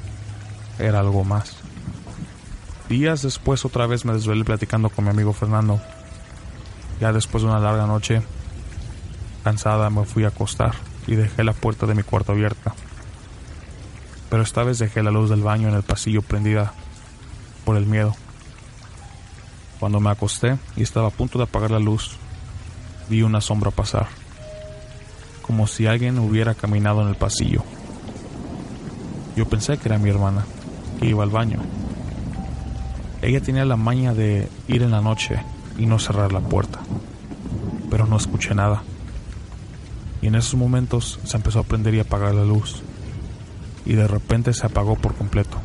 Era 0.78 1.00
algo 1.00 1.24
más. 1.24 1.56
Días 2.88 3.22
después 3.22 3.64
otra 3.64 3.86
vez 3.86 4.04
me 4.04 4.12
desvelé 4.12 4.44
platicando 4.44 4.90
con 4.90 5.04
mi 5.04 5.10
amigo 5.10 5.32
Fernando. 5.32 5.80
Ya 7.00 7.12
después 7.12 7.42
de 7.42 7.48
una 7.48 7.58
larga 7.58 7.86
noche, 7.86 8.22
cansada 9.42 9.90
me 9.90 10.04
fui 10.04 10.24
a 10.24 10.28
acostar 10.28 10.74
y 11.06 11.16
dejé 11.16 11.42
la 11.42 11.52
puerta 11.52 11.86
de 11.86 11.94
mi 11.94 12.02
cuarto 12.02 12.32
abierta. 12.32 12.74
Pero 14.30 14.42
esta 14.42 14.62
vez 14.62 14.78
dejé 14.78 15.02
la 15.02 15.10
luz 15.10 15.30
del 15.30 15.42
baño 15.42 15.68
en 15.68 15.74
el 15.74 15.82
pasillo 15.82 16.22
prendida 16.22 16.72
por 17.64 17.76
el 17.76 17.86
miedo. 17.86 18.14
Cuando 19.80 19.98
me 19.98 20.10
acosté 20.10 20.58
y 20.76 20.82
estaba 20.82 21.08
a 21.08 21.10
punto 21.10 21.38
de 21.38 21.44
apagar 21.44 21.72
la 21.72 21.80
luz, 21.80 22.16
vi 23.12 23.22
una 23.22 23.42
sombra 23.42 23.70
pasar, 23.70 24.06
como 25.42 25.66
si 25.66 25.86
alguien 25.86 26.18
hubiera 26.18 26.54
caminado 26.54 27.02
en 27.02 27.08
el 27.08 27.14
pasillo. 27.14 27.62
Yo 29.36 29.46
pensé 29.46 29.76
que 29.76 29.90
era 29.90 29.98
mi 29.98 30.08
hermana, 30.08 30.46
que 30.98 31.08
iba 31.08 31.22
al 31.22 31.28
baño. 31.28 31.58
Ella 33.20 33.42
tenía 33.42 33.66
la 33.66 33.76
maña 33.76 34.14
de 34.14 34.48
ir 34.66 34.82
en 34.82 34.92
la 34.92 35.02
noche 35.02 35.42
y 35.76 35.84
no 35.84 35.98
cerrar 35.98 36.32
la 36.32 36.40
puerta, 36.40 36.78
pero 37.90 38.06
no 38.06 38.16
escuché 38.16 38.54
nada. 38.54 38.82
Y 40.22 40.28
en 40.28 40.34
esos 40.34 40.54
momentos 40.54 41.20
se 41.22 41.36
empezó 41.36 41.58
a 41.58 41.64
prender 41.64 41.94
y 41.94 42.00
apagar 42.00 42.34
la 42.34 42.44
luz, 42.44 42.82
y 43.84 43.92
de 43.92 44.08
repente 44.08 44.54
se 44.54 44.64
apagó 44.64 44.96
por 44.96 45.14
completo. 45.14 45.58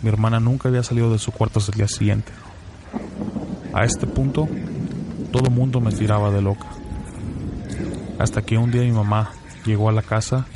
Mi 0.00 0.08
hermana 0.08 0.40
nunca 0.40 0.70
había 0.70 0.82
salido 0.82 1.12
de 1.12 1.18
su 1.18 1.30
cuarto 1.30 1.58
hasta 1.58 1.72
el 1.72 1.76
día 1.76 1.88
siguiente. 1.88 2.32
A 3.74 3.84
este 3.84 4.06
punto, 4.06 4.48
todo 5.32 5.44
el 5.46 5.52
mundo 5.52 5.80
me 5.80 5.92
tiraba 5.92 6.30
de 6.30 6.42
loca. 6.42 6.66
Hasta 8.18 8.42
que 8.42 8.58
un 8.58 8.70
día 8.70 8.82
mi 8.82 8.92
mamá 8.92 9.30
llegó 9.64 9.88
a 9.88 9.92
la 9.92 10.02
casa 10.02 10.46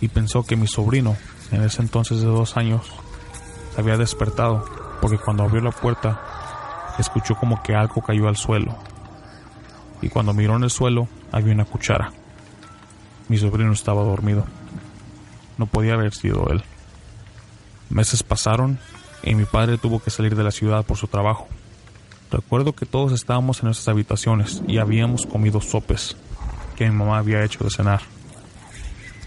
y 0.00 0.08
pensó 0.08 0.44
que 0.44 0.56
mi 0.56 0.66
sobrino, 0.66 1.16
en 1.50 1.62
ese 1.62 1.82
entonces 1.82 2.20
de 2.20 2.26
dos 2.26 2.56
años, 2.56 2.86
se 3.74 3.80
había 3.80 3.96
despertado 3.96 4.64
porque 5.00 5.18
cuando 5.18 5.42
abrió 5.42 5.60
la 5.60 5.70
puerta 5.70 6.20
escuchó 6.98 7.34
como 7.34 7.62
que 7.62 7.74
algo 7.74 8.02
cayó 8.02 8.28
al 8.28 8.36
suelo. 8.36 8.76
Y 10.02 10.08
cuando 10.08 10.34
miró 10.34 10.56
en 10.56 10.64
el 10.64 10.70
suelo 10.70 11.08
había 11.32 11.54
una 11.54 11.64
cuchara. 11.64 12.12
Mi 13.28 13.38
sobrino 13.38 13.72
estaba 13.72 14.02
dormido. 14.02 14.44
No 15.56 15.66
podía 15.66 15.94
haber 15.94 16.14
sido 16.14 16.48
él. 16.50 16.62
Meses 17.88 18.22
pasaron 18.22 18.78
y 19.22 19.34
mi 19.34 19.44
padre 19.44 19.78
tuvo 19.78 20.00
que 20.00 20.10
salir 20.10 20.36
de 20.36 20.44
la 20.44 20.50
ciudad 20.50 20.84
por 20.84 20.96
su 20.96 21.06
trabajo. 21.06 21.48
Recuerdo 22.34 22.72
que 22.72 22.84
todos 22.84 23.12
estábamos 23.12 23.60
en 23.60 23.66
nuestras 23.66 23.86
habitaciones 23.86 24.60
y 24.66 24.78
habíamos 24.78 25.24
comido 25.24 25.60
sopes 25.60 26.16
que 26.74 26.90
mi 26.90 26.96
mamá 26.96 27.18
había 27.18 27.44
hecho 27.44 27.62
de 27.62 27.70
cenar. 27.70 28.00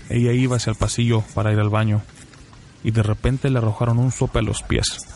Ella 0.10 0.34
iba 0.34 0.58
hacia 0.58 0.72
el 0.72 0.76
pasillo 0.76 1.24
para 1.34 1.54
ir 1.54 1.60
al 1.60 1.70
baño 1.70 2.02
y 2.84 2.92
de 2.92 3.04
repente 3.04 3.50
le 3.50 3.60
arrojaron 3.60 4.00
un 4.00 4.12
sope 4.12 4.40
a 4.40 4.42
los 4.42 4.62
pies. 4.62 5.08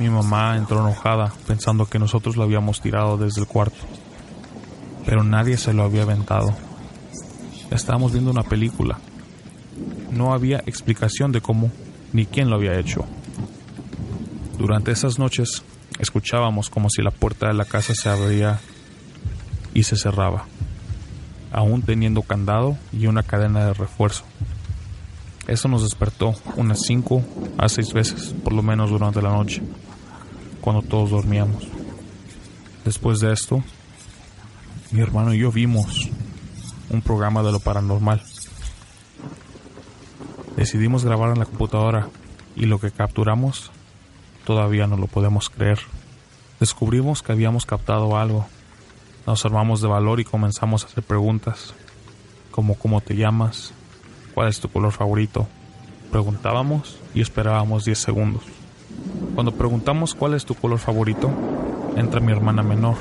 Mi 0.00 0.10
mamá 0.10 0.58
entró 0.58 0.80
enojada 0.80 1.32
pensando 1.46 1.86
que 1.86 1.98
nosotros 1.98 2.36
lo 2.36 2.42
habíamos 2.42 2.82
tirado 2.82 3.16
desde 3.16 3.40
el 3.40 3.46
cuarto, 3.46 3.78
pero 5.06 5.24
nadie 5.24 5.56
se 5.56 5.72
lo 5.72 5.82
había 5.82 6.02
aventado. 6.02 6.54
Estábamos 7.70 8.12
viendo 8.12 8.30
una 8.30 8.42
película. 8.42 8.98
No 10.12 10.34
había 10.34 10.58
explicación 10.66 11.32
de 11.32 11.40
cómo 11.40 11.72
ni 12.12 12.26
quién 12.26 12.50
lo 12.50 12.56
había 12.56 12.78
hecho. 12.78 13.06
Durante 14.58 14.90
esas 14.90 15.18
noches 15.18 15.62
escuchábamos 15.98 16.70
como 16.70 16.90
si 16.90 17.02
la 17.02 17.10
puerta 17.10 17.48
de 17.48 17.54
la 17.54 17.64
casa 17.64 17.94
se 17.94 18.08
abría 18.08 18.60
y 19.74 19.82
se 19.82 19.96
cerraba, 19.96 20.46
aún 21.52 21.82
teniendo 21.82 22.22
candado 22.22 22.76
y 22.92 23.06
una 23.06 23.22
cadena 23.22 23.66
de 23.66 23.74
refuerzo. 23.74 24.24
Eso 25.46 25.68
nos 25.68 25.82
despertó 25.82 26.34
unas 26.56 26.80
cinco 26.86 27.22
a 27.56 27.68
seis 27.68 27.92
veces, 27.92 28.34
por 28.44 28.52
lo 28.52 28.62
menos 28.62 28.90
durante 28.90 29.22
la 29.22 29.30
noche, 29.30 29.62
cuando 30.60 30.82
todos 30.82 31.10
dormíamos. 31.10 31.66
Después 32.84 33.20
de 33.20 33.32
esto, 33.32 33.62
mi 34.90 35.00
hermano 35.00 35.34
y 35.34 35.38
yo 35.38 35.50
vimos 35.50 36.08
un 36.90 37.02
programa 37.02 37.42
de 37.42 37.52
lo 37.52 37.60
paranormal. 37.60 38.22
Decidimos 40.56 41.04
grabar 41.04 41.30
en 41.30 41.38
la 41.38 41.46
computadora 41.46 42.08
y 42.56 42.66
lo 42.66 42.78
que 42.78 42.90
capturamos 42.90 43.70
todavía 44.48 44.86
no 44.86 44.96
lo 44.96 45.08
podemos 45.08 45.50
creer. 45.50 45.78
Descubrimos 46.58 47.22
que 47.22 47.32
habíamos 47.32 47.66
captado 47.66 48.16
algo. 48.16 48.46
Nos 49.26 49.44
armamos 49.44 49.82
de 49.82 49.88
valor 49.88 50.20
y 50.20 50.24
comenzamos 50.24 50.82
a 50.82 50.86
hacer 50.86 51.04
preguntas, 51.04 51.74
como 52.50 52.74
cómo 52.74 53.02
te 53.02 53.14
llamas, 53.14 53.74
cuál 54.32 54.48
es 54.48 54.58
tu 54.58 54.70
color 54.70 54.92
favorito. 54.92 55.46
Preguntábamos 56.10 56.98
y 57.14 57.20
esperábamos 57.20 57.84
10 57.84 57.98
segundos. 57.98 58.42
Cuando 59.34 59.52
preguntamos 59.52 60.14
cuál 60.14 60.32
es 60.32 60.46
tu 60.46 60.54
color 60.54 60.78
favorito, 60.78 61.30
entra 61.96 62.20
mi 62.20 62.32
hermana 62.32 62.62
menor. 62.62 62.96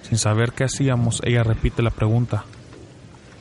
Sin 0.00 0.16
saber 0.16 0.52
qué 0.52 0.64
hacíamos, 0.64 1.20
ella 1.24 1.42
repite 1.42 1.82
la 1.82 1.90
pregunta. 1.90 2.46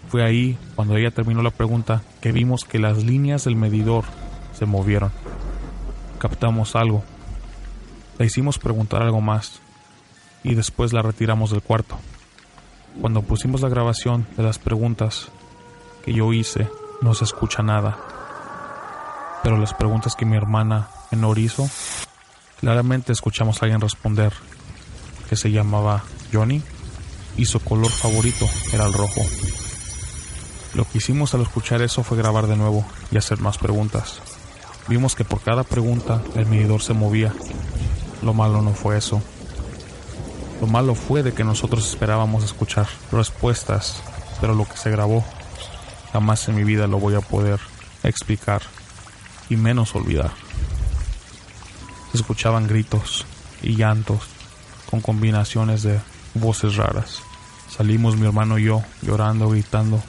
Fue 0.09 0.25
ahí, 0.25 0.57
cuando 0.75 0.97
ella 0.97 1.11
terminó 1.11 1.41
la 1.41 1.51
pregunta, 1.51 2.01
que 2.19 2.33
vimos 2.33 2.65
que 2.65 2.79
las 2.79 3.05
líneas 3.05 3.45
del 3.45 3.55
medidor 3.55 4.03
se 4.51 4.65
movieron. 4.65 5.13
Captamos 6.19 6.75
algo. 6.75 7.03
Le 8.17 8.25
hicimos 8.25 8.57
preguntar 8.57 9.03
algo 9.03 9.21
más 9.21 9.59
y 10.43 10.55
después 10.55 10.93
la 10.93 11.01
retiramos 11.01 11.51
del 11.51 11.61
cuarto. 11.61 11.97
Cuando 12.99 13.21
pusimos 13.21 13.61
la 13.61 13.69
grabación 13.69 14.27
de 14.35 14.43
las 14.43 14.57
preguntas 14.57 15.29
que 16.03 16.13
yo 16.13 16.33
hice, 16.33 16.67
no 17.01 17.13
se 17.13 17.25
escucha 17.25 17.61
nada. 17.61 17.97
Pero 19.43 19.57
las 19.57 19.73
preguntas 19.73 20.15
que 20.15 20.25
mi 20.25 20.35
hermana 20.35 20.87
menor 21.11 21.37
hizo, 21.37 21.69
claramente 22.59 23.11
escuchamos 23.11 23.61
a 23.61 23.65
alguien 23.65 23.81
responder 23.81 24.33
que 25.29 25.35
se 25.35 25.51
llamaba 25.51 26.03
Johnny 26.33 26.63
y 27.37 27.45
su 27.45 27.59
color 27.59 27.91
favorito 27.91 28.45
era 28.73 28.85
el 28.85 28.93
rojo. 28.93 29.21
Lo 30.73 30.85
que 30.85 30.97
hicimos 30.97 31.33
al 31.33 31.41
escuchar 31.41 31.81
eso 31.81 32.03
fue 32.03 32.17
grabar 32.17 32.47
de 32.47 32.57
nuevo 32.57 32.85
y 33.11 33.17
hacer 33.17 33.39
más 33.39 33.57
preguntas. 33.57 34.21
Vimos 34.87 35.15
que 35.15 35.25
por 35.25 35.41
cada 35.41 35.63
pregunta 35.63 36.21
el 36.35 36.45
medidor 36.45 36.81
se 36.81 36.93
movía. 36.93 37.33
Lo 38.21 38.33
malo 38.33 38.61
no 38.61 38.73
fue 38.73 38.97
eso. 38.97 39.21
Lo 40.61 40.67
malo 40.67 40.95
fue 40.95 41.23
de 41.23 41.33
que 41.33 41.43
nosotros 41.43 41.87
esperábamos 41.89 42.43
escuchar 42.43 42.87
respuestas, 43.11 44.01
pero 44.39 44.55
lo 44.55 44.65
que 44.65 44.77
se 44.77 44.89
grabó 44.89 45.23
jamás 46.13 46.47
en 46.47 46.55
mi 46.55 46.63
vida 46.63 46.87
lo 46.87 46.99
voy 46.99 47.15
a 47.15 47.21
poder 47.21 47.59
explicar 48.03 48.61
y 49.49 49.57
menos 49.57 49.93
olvidar. 49.93 50.31
Se 52.11 52.17
escuchaban 52.17 52.67
gritos 52.67 53.25
y 53.61 53.75
llantos 53.75 54.21
con 54.89 55.01
combinaciones 55.01 55.83
de 55.83 55.99
voces 56.33 56.77
raras. 56.77 57.21
Salimos 57.69 58.15
mi 58.15 58.25
hermano 58.25 58.57
y 58.57 58.63
yo 58.63 58.81
llorando, 59.01 59.49
gritando, 59.49 60.01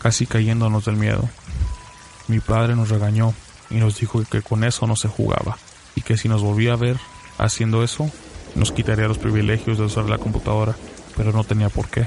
casi 0.00 0.26
cayéndonos 0.26 0.84
del 0.84 0.96
miedo. 0.96 1.28
Mi 2.28 2.40
padre 2.40 2.74
nos 2.74 2.88
regañó 2.88 3.32
y 3.72 3.76
nos 3.76 3.98
dijo 3.98 4.22
que 4.30 4.42
con 4.42 4.64
eso 4.64 4.86
no 4.86 4.96
se 4.96 5.08
jugaba 5.08 5.58
y 5.94 6.02
que 6.02 6.16
si 6.16 6.28
nos 6.28 6.42
volvía 6.42 6.74
a 6.74 6.76
ver 6.76 6.98
haciendo 7.38 7.82
eso, 7.82 8.10
nos 8.54 8.72
quitaría 8.72 9.08
los 9.08 9.18
privilegios 9.18 9.78
de 9.78 9.84
usar 9.84 10.04
la 10.04 10.18
computadora, 10.18 10.76
pero 11.16 11.32
no 11.32 11.44
tenía 11.44 11.68
por 11.68 11.88
qué, 11.88 12.06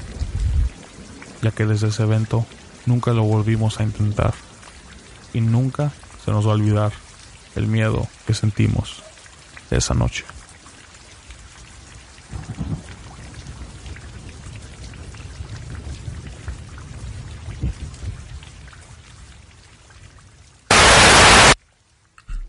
ya 1.42 1.50
que 1.50 1.66
desde 1.66 1.88
ese 1.88 2.04
evento 2.04 2.46
nunca 2.86 3.12
lo 3.12 3.24
volvimos 3.24 3.80
a 3.80 3.82
intentar 3.82 4.34
y 5.34 5.40
nunca 5.40 5.92
se 6.24 6.30
nos 6.30 6.46
va 6.46 6.52
a 6.52 6.54
olvidar 6.54 6.92
el 7.56 7.66
miedo 7.66 8.06
que 8.26 8.34
sentimos 8.34 9.02
esa 9.70 9.94
noche. 9.94 10.24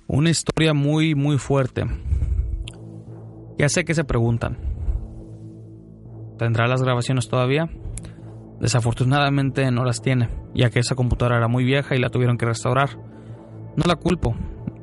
Una 0.10 0.30
historia 0.30 0.74
muy, 0.74 1.16
muy 1.16 1.38
fuerte. 1.38 1.84
Ya 3.58 3.68
sé 3.68 3.84
que 3.84 3.94
se 3.94 4.06
preguntan. 4.06 4.58
¿Tendrá 6.38 6.66
las 6.68 6.82
grabaciones 6.82 7.28
todavía? 7.28 7.70
Desafortunadamente 8.62 9.70
no 9.70 9.84
las 9.84 10.02
tiene, 10.02 10.30
ya 10.54 10.70
que 10.70 10.80
esa 10.80 10.96
computadora 10.96 11.38
era 11.38 11.50
muy 11.50 11.66
vieja 11.66 11.94
y 11.94 12.00
la 12.00 12.10
tuvieron 12.10 12.38
que 12.38 12.46
restaurar. 12.46 12.92
No 13.76 13.84
la 13.86 13.98
culpo. 13.98 14.34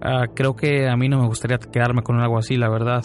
Ah, 0.03 0.27
creo 0.35 0.57
que 0.57 0.91
a 0.91 0.97
mí 0.97 1.09
no 1.09 1.19
me 1.21 1.27
gustaría 1.27 1.57
quedarme 1.57 2.03
con 2.03 2.21
algo 2.21 2.37
así, 2.37 2.59
la 2.59 2.69
verdad. 2.69 3.03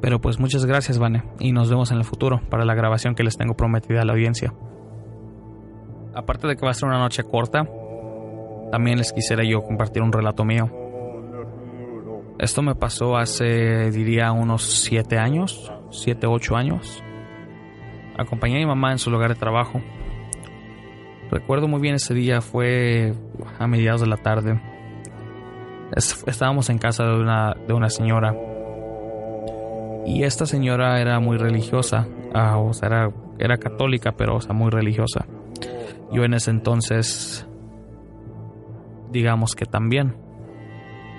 Pero 0.00 0.22
pues 0.22 0.40
muchas 0.40 0.64
gracias, 0.64 0.98
Vane, 0.98 1.24
y 1.38 1.52
nos 1.52 1.68
vemos 1.68 1.92
en 1.92 1.98
el 1.98 2.04
futuro 2.04 2.40
para 2.48 2.64
la 2.64 2.74
grabación 2.74 3.14
que 3.14 3.24
les 3.24 3.36
tengo 3.36 3.54
prometida 3.54 4.00
a 4.00 4.04
la 4.06 4.14
audiencia. 4.14 4.54
Aparte 6.14 6.48
de 6.48 6.56
que 6.56 6.64
va 6.64 6.70
a 6.70 6.74
ser 6.74 6.88
una 6.88 6.98
noche 6.98 7.24
corta, 7.24 7.68
también 8.72 8.96
les 8.96 9.12
quisiera 9.12 9.44
yo 9.44 9.60
compartir 9.62 10.02
un 10.02 10.12
relato 10.12 10.46
mío. 10.46 10.89
Esto 12.40 12.62
me 12.62 12.74
pasó 12.74 13.18
hace, 13.18 13.90
diría, 13.90 14.32
unos 14.32 14.62
7 14.62 15.18
años, 15.18 15.70
7, 15.90 16.26
8 16.26 16.56
años. 16.56 17.04
Acompañé 18.16 18.56
a 18.56 18.58
mi 18.60 18.66
mamá 18.66 18.92
en 18.92 18.98
su 18.98 19.10
lugar 19.10 19.28
de 19.28 19.34
trabajo. 19.34 19.82
Recuerdo 21.30 21.68
muy 21.68 21.82
bien 21.82 21.96
ese 21.96 22.14
día, 22.14 22.40
fue 22.40 23.12
a 23.58 23.66
mediados 23.66 24.00
de 24.00 24.06
la 24.06 24.16
tarde. 24.16 24.58
Estábamos 25.94 26.70
en 26.70 26.78
casa 26.78 27.04
de 27.04 27.20
una, 27.20 27.54
de 27.68 27.74
una 27.74 27.90
señora. 27.90 28.34
Y 30.06 30.22
esta 30.22 30.46
señora 30.46 30.98
era 30.98 31.20
muy 31.20 31.36
religiosa, 31.36 32.08
ah, 32.32 32.56
o 32.56 32.72
sea, 32.72 32.88
era, 32.88 33.12
era 33.38 33.58
católica, 33.58 34.12
pero 34.12 34.36
o 34.36 34.40
sea, 34.40 34.54
muy 34.54 34.70
religiosa. 34.70 35.26
Yo 36.10 36.24
en 36.24 36.32
ese 36.32 36.52
entonces, 36.52 37.46
digamos 39.10 39.54
que 39.54 39.66
también. 39.66 40.29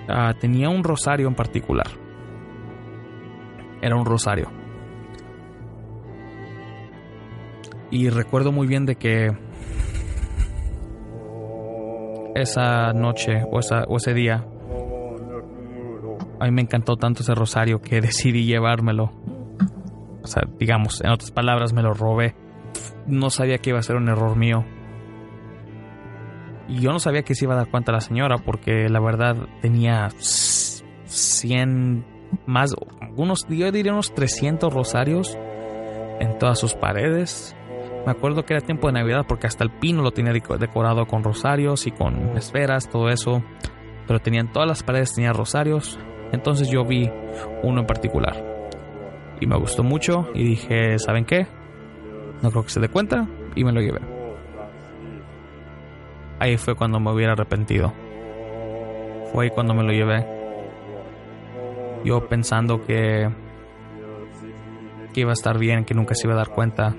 Ah, 0.08 0.34
tenía 0.38 0.68
un 0.68 0.84
rosario 0.84 1.28
en 1.28 1.34
particular. 1.34 1.86
Era 3.80 3.96
un 3.96 4.04
rosario. 4.04 4.50
Y 7.90 8.08
recuerdo 8.08 8.52
muy 8.52 8.66
bien 8.66 8.86
de 8.86 8.96
que 8.96 9.30
esa 12.34 12.92
noche 12.92 13.44
o, 13.50 13.58
esa, 13.58 13.84
o 13.84 13.96
ese 13.96 14.14
día 14.14 14.46
a 16.42 16.46
mí 16.46 16.50
me 16.50 16.62
encantó 16.62 16.96
tanto 16.96 17.22
ese 17.22 17.34
rosario 17.34 17.80
que 17.80 18.00
decidí 18.00 18.44
llevármelo. 18.44 19.12
O 20.22 20.26
sea, 20.26 20.42
digamos, 20.58 21.00
en 21.02 21.10
otras 21.10 21.30
palabras, 21.30 21.72
me 21.72 21.82
lo 21.82 21.94
robé. 21.94 22.34
No 23.06 23.30
sabía 23.30 23.58
que 23.58 23.70
iba 23.70 23.78
a 23.78 23.82
ser 23.82 23.96
un 23.96 24.08
error 24.08 24.36
mío. 24.36 24.64
Y 26.72 26.80
yo 26.80 26.90
no 26.90 26.98
sabía 26.98 27.22
que 27.22 27.34
se 27.34 27.44
iba 27.44 27.52
a 27.52 27.58
dar 27.58 27.68
cuenta 27.68 27.92
la 27.92 28.00
señora 28.00 28.38
porque 28.38 28.88
la 28.88 28.98
verdad 28.98 29.36
tenía 29.60 30.08
100 30.16 32.06
más, 32.46 32.74
unos, 33.14 33.46
yo 33.46 33.70
diría 33.70 33.92
unos 33.92 34.14
300 34.14 34.72
rosarios 34.72 35.36
en 36.18 36.38
todas 36.38 36.58
sus 36.58 36.72
paredes. 36.72 37.54
Me 38.06 38.12
acuerdo 38.12 38.46
que 38.46 38.54
era 38.54 38.64
tiempo 38.64 38.86
de 38.86 38.94
Navidad 38.94 39.26
porque 39.28 39.46
hasta 39.46 39.64
el 39.64 39.70
pino 39.70 40.00
lo 40.00 40.12
tenía 40.12 40.32
decorado 40.32 41.04
con 41.04 41.22
rosarios 41.22 41.86
y 41.86 41.90
con 41.90 42.38
esferas, 42.38 42.88
todo 42.88 43.10
eso. 43.10 43.42
Pero 44.06 44.20
tenían 44.20 44.50
todas 44.50 44.66
las 44.66 44.82
paredes, 44.82 45.12
tenía 45.12 45.34
rosarios. 45.34 45.98
Entonces 46.32 46.70
yo 46.70 46.86
vi 46.86 47.10
uno 47.62 47.82
en 47.82 47.86
particular. 47.86 48.42
Y 49.42 49.46
me 49.46 49.58
gustó 49.58 49.82
mucho 49.82 50.30
y 50.32 50.42
dije, 50.42 50.98
¿saben 50.98 51.26
qué? 51.26 51.46
No 52.40 52.50
creo 52.50 52.62
que 52.62 52.70
se 52.70 52.80
dé 52.80 52.88
cuenta 52.88 53.28
y 53.54 53.62
me 53.62 53.72
lo 53.72 53.82
llevé 53.82 54.21
ahí 56.42 56.56
fue 56.56 56.74
cuando 56.74 56.98
me 56.98 57.12
hubiera 57.12 57.32
arrepentido. 57.34 57.92
Fue 59.32 59.44
ahí 59.44 59.50
cuando 59.50 59.74
me 59.74 59.84
lo 59.84 59.92
llevé. 59.92 60.26
Yo 62.04 62.26
pensando 62.28 62.84
que, 62.84 63.30
que 65.14 65.20
iba 65.20 65.30
a 65.30 65.34
estar 65.34 65.56
bien, 65.56 65.84
que 65.84 65.94
nunca 65.94 66.16
se 66.16 66.26
iba 66.26 66.34
a 66.34 66.38
dar 66.38 66.48
cuenta. 66.48 66.96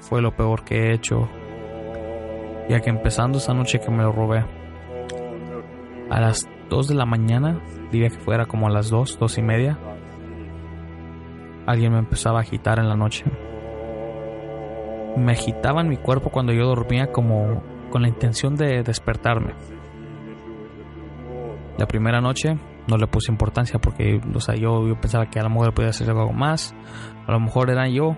Fue 0.00 0.22
lo 0.22 0.34
peor 0.34 0.64
que 0.64 0.76
he 0.76 0.94
hecho. 0.94 1.28
Ya 2.70 2.80
que 2.80 2.88
empezando 2.88 3.36
esa 3.36 3.52
noche 3.52 3.80
que 3.80 3.90
me 3.90 4.02
lo 4.02 4.12
robé. 4.12 4.46
A 6.08 6.20
las 6.20 6.48
2 6.70 6.88
de 6.88 6.94
la 6.94 7.04
mañana, 7.04 7.60
diría 7.92 8.08
que 8.08 8.18
fuera 8.18 8.46
como 8.46 8.66
a 8.66 8.70
las 8.70 8.88
2, 8.88 9.18
2 9.18 9.38
y 9.38 9.42
media. 9.42 9.78
Alguien 11.66 11.92
me 11.92 11.98
empezaba 11.98 12.38
a 12.38 12.42
agitar 12.42 12.78
en 12.78 12.88
la 12.88 12.96
noche. 12.96 13.24
Me 15.18 15.32
agitaba 15.32 15.82
en 15.82 15.88
mi 15.88 15.98
cuerpo 15.98 16.30
cuando 16.30 16.54
yo 16.54 16.66
dormía 16.66 17.12
como 17.12 17.73
con 17.94 18.02
la 18.02 18.08
intención 18.08 18.56
de 18.56 18.82
despertarme. 18.82 19.54
La 21.78 21.86
primera 21.86 22.20
noche 22.20 22.58
no 22.88 22.96
le 22.96 23.06
puse 23.06 23.30
importancia 23.30 23.78
porque, 23.78 24.20
o 24.34 24.40
sea, 24.40 24.56
yo, 24.56 24.88
yo 24.88 25.00
pensaba 25.00 25.30
que 25.30 25.38
a 25.38 25.44
lo 25.44 25.50
mejor 25.50 25.72
podía 25.74 25.90
hacer 25.90 26.10
algo 26.10 26.32
más. 26.32 26.74
A 27.24 27.30
lo 27.30 27.38
mejor 27.38 27.70
era 27.70 27.88
yo. 27.88 28.16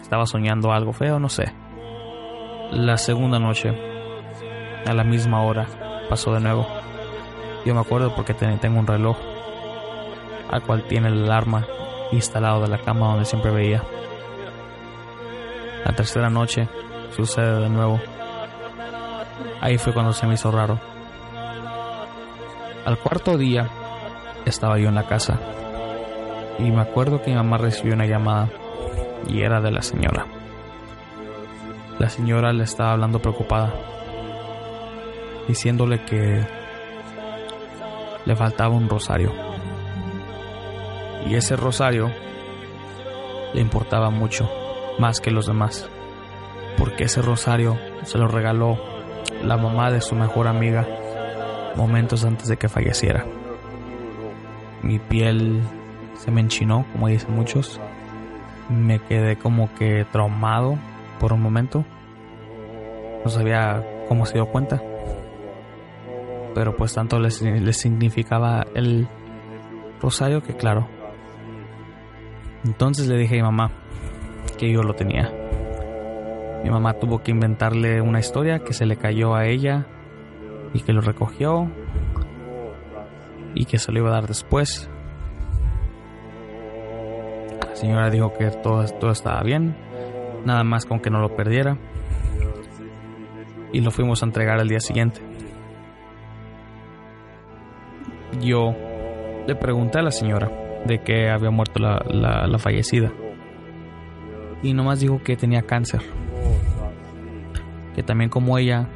Estaba 0.00 0.26
soñando 0.26 0.72
algo 0.72 0.92
feo, 0.92 1.20
no 1.20 1.28
sé. 1.28 1.44
La 2.72 2.96
segunda 2.96 3.38
noche, 3.38 3.70
a 4.84 4.92
la 4.92 5.04
misma 5.04 5.44
hora, 5.44 5.68
pasó 6.10 6.34
de 6.34 6.40
nuevo. 6.40 6.66
Yo 7.64 7.74
me 7.76 7.80
acuerdo 7.80 8.12
porque 8.16 8.34
tengo 8.34 8.80
un 8.80 8.86
reloj 8.88 9.16
al 10.50 10.60
cual 10.64 10.88
tiene 10.88 11.06
el 11.06 11.22
alarma 11.22 11.64
instalado 12.10 12.62
de 12.62 12.68
la 12.68 12.78
cama 12.78 13.10
donde 13.10 13.26
siempre 13.26 13.52
veía. 13.52 13.80
La 15.84 15.92
tercera 15.92 16.28
noche 16.28 16.68
sucede 17.14 17.60
de 17.60 17.68
nuevo. 17.68 18.00
Ahí 19.60 19.78
fue 19.78 19.92
cuando 19.92 20.12
se 20.12 20.26
me 20.26 20.34
hizo 20.34 20.50
raro. 20.50 20.78
Al 22.84 22.98
cuarto 22.98 23.36
día 23.36 23.68
estaba 24.44 24.78
yo 24.78 24.88
en 24.88 24.94
la 24.94 25.06
casa 25.06 25.38
y 26.58 26.70
me 26.70 26.80
acuerdo 26.80 27.22
que 27.22 27.30
mi 27.30 27.36
mamá 27.36 27.58
recibió 27.58 27.94
una 27.94 28.06
llamada 28.06 28.48
y 29.26 29.42
era 29.42 29.60
de 29.60 29.70
la 29.70 29.82
señora. 29.82 30.26
La 31.98 32.08
señora 32.08 32.52
le 32.52 32.64
estaba 32.64 32.92
hablando 32.92 33.18
preocupada, 33.20 33.74
diciéndole 35.48 36.04
que 36.04 36.46
le 38.24 38.36
faltaba 38.36 38.74
un 38.74 38.88
rosario. 38.88 39.32
Y 41.26 41.34
ese 41.34 41.56
rosario 41.56 42.10
le 43.52 43.60
importaba 43.60 44.10
mucho, 44.10 44.48
más 44.98 45.20
que 45.20 45.30
los 45.30 45.46
demás. 45.46 45.88
porque 46.78 47.04
ese 47.04 47.22
rosario 47.22 47.76
se 48.04 48.18
lo 48.18 48.28
regaló 48.28 48.78
la 49.42 49.56
mamá 49.56 49.90
de 49.90 50.00
su 50.00 50.14
mejor 50.14 50.46
amiga 50.46 50.86
momentos 51.76 52.24
antes 52.24 52.48
de 52.48 52.56
que 52.56 52.68
falleciera. 52.68 53.24
Mi 54.82 54.98
piel 54.98 55.62
se 56.14 56.30
me 56.30 56.40
enchinó, 56.40 56.84
como 56.92 57.08
dicen 57.08 57.34
muchos. 57.34 57.80
Me 58.68 58.98
quedé 58.98 59.36
como 59.36 59.72
que 59.74 60.04
traumado 60.10 60.76
por 61.20 61.32
un 61.32 61.40
momento. 61.40 61.84
No 63.24 63.30
sabía 63.30 63.84
cómo 64.08 64.26
se 64.26 64.34
dio 64.34 64.46
cuenta. 64.46 64.82
Pero 66.54 66.76
pues 66.76 66.94
tanto 66.94 67.18
le, 67.18 67.30
le 67.60 67.72
significaba 67.72 68.66
el 68.74 69.08
rosario 70.00 70.42
que 70.42 70.54
claro. 70.54 70.88
Entonces 72.64 73.06
le 73.06 73.16
dije 73.16 73.34
a 73.34 73.38
mi 73.38 73.42
mamá 73.42 73.70
que 74.58 74.72
yo 74.72 74.82
lo 74.82 74.94
tenía. 74.94 75.32
Mi 76.62 76.70
mamá 76.70 76.94
tuvo 76.94 77.22
que 77.22 77.30
inventarle 77.30 78.00
una 78.00 78.18
historia 78.18 78.58
que 78.60 78.72
se 78.72 78.86
le 78.86 78.96
cayó 78.96 79.34
a 79.34 79.46
ella 79.46 79.86
y 80.74 80.80
que 80.80 80.92
lo 80.92 81.00
recogió 81.00 81.70
y 83.54 83.64
que 83.64 83.78
se 83.78 83.92
lo 83.92 84.00
iba 84.00 84.08
a 84.10 84.12
dar 84.12 84.26
después. 84.26 84.90
La 87.66 87.74
señora 87.74 88.10
dijo 88.10 88.32
que 88.32 88.50
todo, 88.50 88.84
todo 89.00 89.10
estaba 89.12 89.40
bien, 89.42 89.76
nada 90.44 90.64
más 90.64 90.84
con 90.84 91.00
que 91.00 91.10
no 91.10 91.20
lo 91.20 91.34
perdiera. 91.34 91.78
Y 93.72 93.80
lo 93.80 93.90
fuimos 93.90 94.22
a 94.22 94.26
entregar 94.26 94.58
al 94.58 94.68
día 94.68 94.80
siguiente. 94.80 95.20
Yo 98.40 98.74
le 99.46 99.54
pregunté 99.54 99.98
a 99.98 100.02
la 100.02 100.10
señora 100.10 100.50
de 100.86 101.00
que 101.00 101.28
había 101.30 101.50
muerto 101.50 101.80
la, 101.80 101.98
la 102.46 102.58
fallecida. 102.58 103.12
Y 104.62 104.72
nomás 104.74 105.00
dijo 105.00 105.22
que 105.22 105.36
tenía 105.36 105.62
cáncer. 105.62 106.02
Que 107.98 108.04
también 108.04 108.30
como 108.30 108.56
ella 108.58 108.86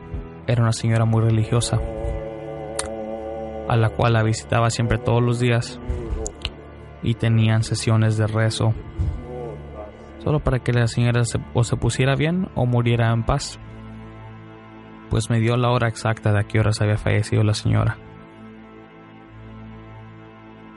era 0.47 0.63
una 0.63 0.71
señora 0.71 1.05
muy 1.05 1.23
religiosa, 1.23 1.81
a 3.69 3.77
la 3.77 3.89
cual 3.89 4.13
la 4.13 4.23
visitaba 4.23 4.71
siempre 4.71 4.97
todos 4.97 5.21
los 5.21 5.41
días 5.41 5.81
y 7.03 7.15
tenían 7.15 7.65
sesiones 7.65 8.17
de 8.17 8.29
rezo, 8.29 8.75
solo 10.19 10.39
para 10.39 10.61
que 10.61 10.73
la 10.73 10.87
señora 10.87 11.25
se, 11.25 11.41
o 11.53 11.65
se 11.65 11.77
pusiera 11.77 12.15
bien 12.15 12.49
o 12.55 12.65
muriera 12.65 13.13
en 13.13 13.25
paz. 13.25 13.59
Pues 15.11 15.31
me 15.31 15.41
dio 15.41 15.57
la 15.57 15.71
hora 15.71 15.89
exacta 15.89 16.31
de 16.33 16.39
a 16.39 16.45
qué 16.45 16.61
horas 16.61 16.81
había 16.81 16.97
fallecido 16.97 17.43
la 17.43 17.55
señora, 17.55 17.99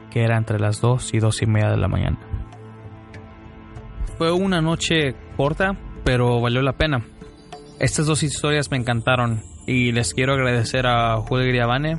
que 0.10 0.24
era 0.24 0.36
entre 0.36 0.58
las 0.58 0.82
dos 0.82 1.14
y 1.14 1.20
dos 1.20 1.44
y 1.44 1.46
media 1.46 1.70
de 1.70 1.78
la 1.78 1.88
mañana. 1.88 2.18
Fue 4.18 4.32
una 4.32 4.62
noche 4.62 5.14
corta, 5.38 5.78
pero 6.04 6.42
valió 6.42 6.64
la 6.64 6.74
pena. 6.74 7.04
Estas 7.80 8.06
dos 8.06 8.24
historias 8.24 8.72
me 8.72 8.78
encantaron 8.78 9.44
y 9.68 9.92
les 9.92 10.14
quiero 10.14 10.34
agradecer 10.34 10.88
a 10.88 11.18
Julio 11.18 11.48
Griavane 11.48 11.98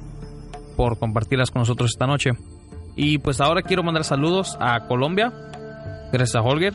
por 0.76 0.98
compartirlas 0.98 1.50
con 1.50 1.60
nosotros 1.60 1.90
esta 1.90 2.06
noche. 2.06 2.30
Y 2.96 3.18
pues 3.18 3.40
ahora 3.40 3.62
quiero 3.62 3.82
mandar 3.82 4.04
saludos 4.04 4.56
a 4.58 4.86
Colombia, 4.86 5.32
gracias 6.12 6.36
a 6.36 6.40
Holger. 6.40 6.74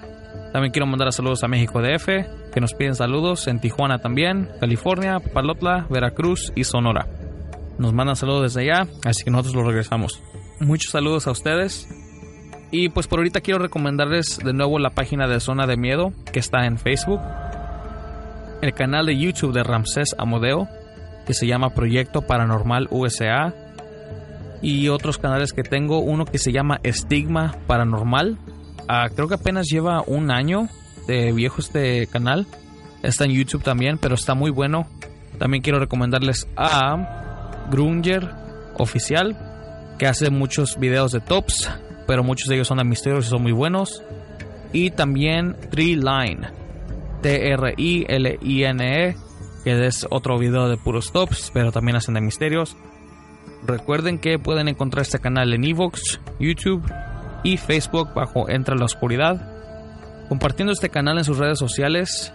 También 0.54 0.72
quiero 0.72 0.86
mandar 0.86 1.12
saludos 1.14 1.44
a 1.44 1.48
México 1.48 1.82
DF, 1.82 2.06
que 2.54 2.62
nos 2.62 2.74
piden 2.74 2.94
saludos, 2.94 3.48
en 3.48 3.60
Tijuana 3.60 4.00
también, 4.00 4.50
California, 4.60 5.20
Palotla, 5.20 5.88
Veracruz 5.90 6.52
y 6.56 6.66
Sonora. 6.66 7.08
Nos 7.80 7.94
mandan 7.94 8.16
saludos 8.16 8.54
desde 8.54 8.70
allá, 8.70 8.88
así 9.04 9.24
que 9.24 9.32
nosotros 9.32 9.56
los 9.56 9.66
regresamos. 9.66 10.22
Muchos 10.60 10.92
saludos 10.92 11.26
a 11.26 11.32
ustedes. 11.32 11.88
Y 12.70 12.90
pues 12.90 13.08
por 13.08 13.20
ahorita 13.20 13.42
quiero 13.42 13.60
recomendarles 13.60 14.38
de 14.38 14.54
nuevo 14.54 14.78
la 14.78 14.92
página 14.92 15.28
de 15.28 15.40
Zona 15.40 15.66
de 15.66 15.78
Miedo, 15.78 16.14
que 16.32 16.40
está 16.40 16.66
en 16.66 16.78
Facebook. 16.78 17.20
El 18.62 18.74
canal 18.74 19.08
de 19.08 19.18
YouTube 19.18 19.54
de 19.54 19.64
Ramsés 19.64 20.16
Amodeo, 20.20 20.68
que 21.26 21.34
se 21.34 21.48
llama 21.48 21.72
Proyecto 21.72 22.22
Paranormal 22.22 22.88
USA 22.92 23.54
y 24.62 24.90
otros 24.90 25.18
canales 25.18 25.52
que 25.52 25.64
tengo, 25.64 26.00
uno 26.00 26.26
que 26.26 26.38
se 26.38 26.52
llama 26.52 26.80
Estigma 26.84 27.56
Paranormal. 27.66 28.38
Ah, 28.88 29.10
creo 29.14 29.28
que 29.28 29.34
apenas 29.34 29.68
lleva 29.68 30.04
un 30.06 30.30
año 30.30 30.68
de 31.08 31.32
viejo 31.32 31.60
este 31.60 32.06
canal. 32.08 32.46
Está 33.02 33.26
en 33.26 33.32
YouTube 33.32 33.64
también, 33.64 33.98
pero 33.98 34.14
está 34.14 34.36
muy 34.36 34.52
bueno. 34.52 34.88
También 35.40 35.64
quiero 35.64 35.80
recomendarles 35.80 36.48
a 36.56 37.68
Grunger 37.72 38.30
Oficial, 38.78 39.96
que 39.98 40.06
hace 40.06 40.30
muchos 40.30 40.78
videos 40.78 41.12
de 41.12 41.20
tops, 41.20 41.68
pero 42.06 42.24
muchos 42.24 42.48
de 42.48 42.56
ellos 42.56 42.68
son 42.68 42.78
de 42.78 42.84
misterios 42.84 43.26
y 43.26 43.30
son 43.30 43.42
muy 43.42 43.54
buenos. 43.54 44.04
Y 44.72 44.92
también 44.92 45.56
Tree 45.72 45.96
Line, 45.96 46.48
T-R-I-L-I-N-E, 47.22 49.16
que 49.64 49.86
es 49.86 50.08
otro 50.10 50.38
video 50.38 50.68
de 50.70 50.78
puros 50.78 51.12
tops, 51.12 51.52
pero 51.54 51.72
también 51.72 51.96
hacen 51.98 52.16
de 52.16 52.22
misterios. 52.22 52.76
Recuerden 53.66 54.20
que 54.20 54.40
pueden 54.40 54.68
encontrar 54.68 55.04
este 55.04 55.20
canal 55.20 55.54
en 55.54 55.64
Evox, 55.64 56.20
YouTube 56.40 56.84
y 57.44 57.58
Facebook 57.58 58.14
bajo 58.16 58.50
Entra 58.50 58.76
la 58.76 58.86
Oscuridad. 58.86 59.48
Compartiendo 60.30 60.74
este 60.74 60.90
canal 60.90 61.18
en 61.18 61.24
sus 61.24 61.38
redes 61.38 61.60
sociales 61.60 62.32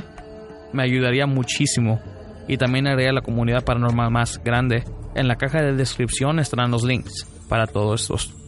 me 0.72 0.82
ayudaría 0.82 1.26
muchísimo 1.26 2.00
y 2.48 2.58
también 2.58 2.86
haría 2.86 3.12
la 3.12 3.22
comunidad 3.22 3.64
paranormal 3.64 4.10
más 4.10 4.42
grande. 4.42 4.84
En 5.14 5.28
la 5.28 5.36
caja 5.36 5.62
de 5.62 5.74
descripción 5.74 6.38
estarán 6.38 6.70
los 6.70 6.84
links 6.84 7.26
para 7.48 7.66
todos 7.66 8.02
estos. 8.02 8.45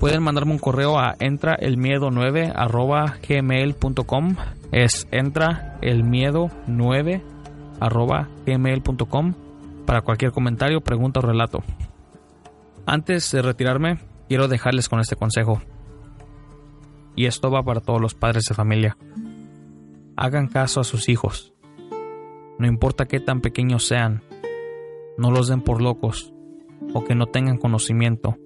Pueden 0.00 0.22
mandarme 0.22 0.52
un 0.52 0.58
correo 0.58 0.98
a 0.98 1.16
entraelmiedo9 1.16 3.18
gmail.com. 3.26 4.36
Es 4.70 5.08
entraelmiedo9 5.10 7.22
gmail.com 8.46 9.34
para 9.86 10.02
cualquier 10.02 10.32
comentario, 10.32 10.82
pregunta 10.82 11.20
o 11.20 11.22
relato. 11.22 11.60
Antes 12.84 13.32
de 13.32 13.40
retirarme, 13.42 13.98
quiero 14.28 14.46
dejarles 14.46 14.88
con 14.88 15.00
este 15.00 15.16
consejo. 15.16 15.62
Y 17.16 17.26
esto 17.26 17.50
va 17.50 17.62
para 17.62 17.80
todos 17.80 18.00
los 18.00 18.14
padres 18.14 18.44
de 18.48 18.54
familia. 18.54 18.96
Hagan 20.16 20.48
caso 20.48 20.80
a 20.80 20.84
sus 20.84 21.08
hijos. 21.08 21.52
No 22.58 22.66
importa 22.66 23.06
qué 23.06 23.18
tan 23.18 23.40
pequeños 23.40 23.86
sean, 23.86 24.22
no 25.16 25.30
los 25.30 25.48
den 25.48 25.62
por 25.62 25.80
locos 25.80 26.32
o 26.92 27.04
que 27.04 27.14
no 27.14 27.26
tengan 27.26 27.58
conocimiento. 27.58 28.36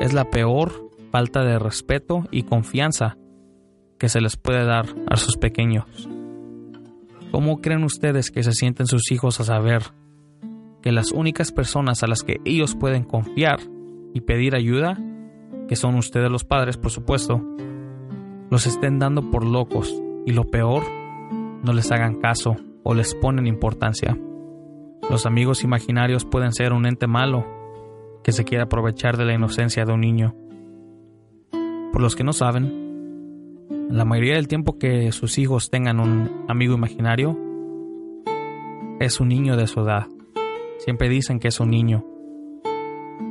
Es 0.00 0.12
la 0.12 0.30
peor 0.30 0.90
falta 1.10 1.42
de 1.42 1.58
respeto 1.58 2.24
y 2.30 2.44
confianza 2.44 3.16
que 3.98 4.08
se 4.08 4.20
les 4.20 4.36
puede 4.36 4.64
dar 4.64 4.86
a 5.08 5.16
sus 5.16 5.36
pequeños. 5.36 6.08
¿Cómo 7.32 7.60
creen 7.60 7.82
ustedes 7.82 8.30
que 8.30 8.42
se 8.42 8.52
sienten 8.52 8.86
sus 8.86 9.10
hijos 9.10 9.40
a 9.40 9.44
saber 9.44 9.82
que 10.82 10.92
las 10.92 11.10
únicas 11.10 11.50
personas 11.50 12.02
a 12.02 12.06
las 12.06 12.22
que 12.22 12.40
ellos 12.44 12.76
pueden 12.76 13.02
confiar 13.02 13.58
y 14.14 14.20
pedir 14.20 14.54
ayuda, 14.54 14.96
que 15.66 15.76
son 15.76 15.96
ustedes 15.96 16.30
los 16.30 16.44
padres, 16.44 16.76
por 16.76 16.90
supuesto, 16.90 17.42
los 18.50 18.66
estén 18.66 18.98
dando 18.98 19.30
por 19.30 19.44
locos 19.44 19.92
y 20.24 20.32
lo 20.32 20.44
peor, 20.44 20.84
no 21.64 21.72
les 21.72 21.90
hagan 21.90 22.20
caso 22.20 22.54
o 22.84 22.94
les 22.94 23.14
ponen 23.16 23.46
importancia. 23.46 24.16
Los 25.10 25.26
amigos 25.26 25.64
imaginarios 25.64 26.24
pueden 26.24 26.52
ser 26.52 26.72
un 26.72 26.86
ente 26.86 27.06
malo 27.06 27.57
que 28.22 28.32
se 28.32 28.44
quiere 28.44 28.64
aprovechar 28.64 29.16
de 29.16 29.24
la 29.24 29.34
inocencia 29.34 29.84
de 29.84 29.92
un 29.92 30.00
niño. 30.00 30.34
Por 31.92 32.02
los 32.02 32.16
que 32.16 32.24
no 32.24 32.32
saben, 32.32 32.88
la 33.90 34.04
mayoría 34.04 34.34
del 34.34 34.48
tiempo 34.48 34.78
que 34.78 35.12
sus 35.12 35.38
hijos 35.38 35.70
tengan 35.70 35.98
un 35.98 36.44
amigo 36.48 36.74
imaginario, 36.74 37.38
es 39.00 39.20
un 39.20 39.28
niño 39.28 39.56
de 39.56 39.66
su 39.66 39.80
edad. 39.80 40.06
Siempre 40.78 41.08
dicen 41.08 41.38
que 41.38 41.48
es 41.48 41.60
un 41.60 41.70
niño. 41.70 42.04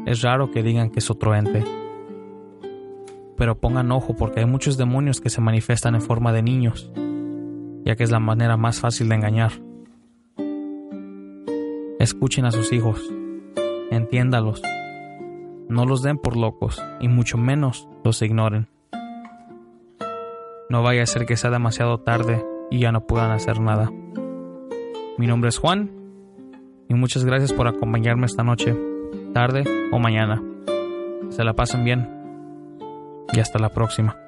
Es 0.06 0.22
raro 0.22 0.50
que 0.50 0.64
digan 0.64 0.90
que 0.90 1.00
es 1.00 1.12
otro 1.12 1.36
ente. 1.36 1.64
Pero 3.36 3.60
pongan 3.60 3.92
ojo 3.92 4.16
porque 4.16 4.40
hay 4.40 4.46
muchos 4.46 4.78
demonios 4.78 5.22
que 5.22 5.30
se 5.30 5.42
manifiestan 5.42 5.96
en 5.96 6.02
forma 6.02 6.34
de 6.34 6.42
niños, 6.42 6.92
ya 7.86 7.96
que 7.96 8.04
es 8.04 8.12
la 8.12 8.20
manera 8.20 8.58
más 8.58 8.80
fácil 8.80 9.10
de 9.10 9.16
engañar. 9.16 9.52
Escuchen 12.00 12.46
a 12.46 12.52
sus 12.52 12.72
hijos, 12.74 13.14
entiéndalos, 13.98 14.62
no 15.70 15.86
los 15.86 16.02
den 16.02 16.18
por 16.18 16.38
locos 16.38 16.82
y 17.00 17.08
mucho 17.08 17.38
menos 17.38 17.88
los 18.04 18.22
ignoren. 18.22 18.68
No 20.70 20.84
vaya 20.84 21.04
a 21.04 21.08
ser 21.08 21.26
que 21.26 21.38
sea 21.38 21.50
demasiado 21.50 22.00
tarde 22.00 22.44
y 22.70 22.80
ya 22.80 22.92
no 22.92 23.06
puedan 23.06 23.32
hacer 23.32 23.60
nada. 23.60 23.92
Mi 25.18 25.28
nombre 25.28 25.50
es 25.50 25.58
Juan 25.58 25.92
y 26.90 26.94
muchas 26.94 27.26
gracias 27.26 27.54
por 27.54 27.68
acompañarme 27.68 28.26
esta 28.26 28.44
noche, 28.44 28.76
tarde 29.34 29.64
o 29.92 30.00
mañana. 30.00 30.42
Se 31.30 31.44
la 31.44 31.54
pasen 31.54 31.84
bien 31.84 32.10
y 33.34 33.40
hasta 33.40 33.60
la 33.60 33.70
próxima. 33.70 34.27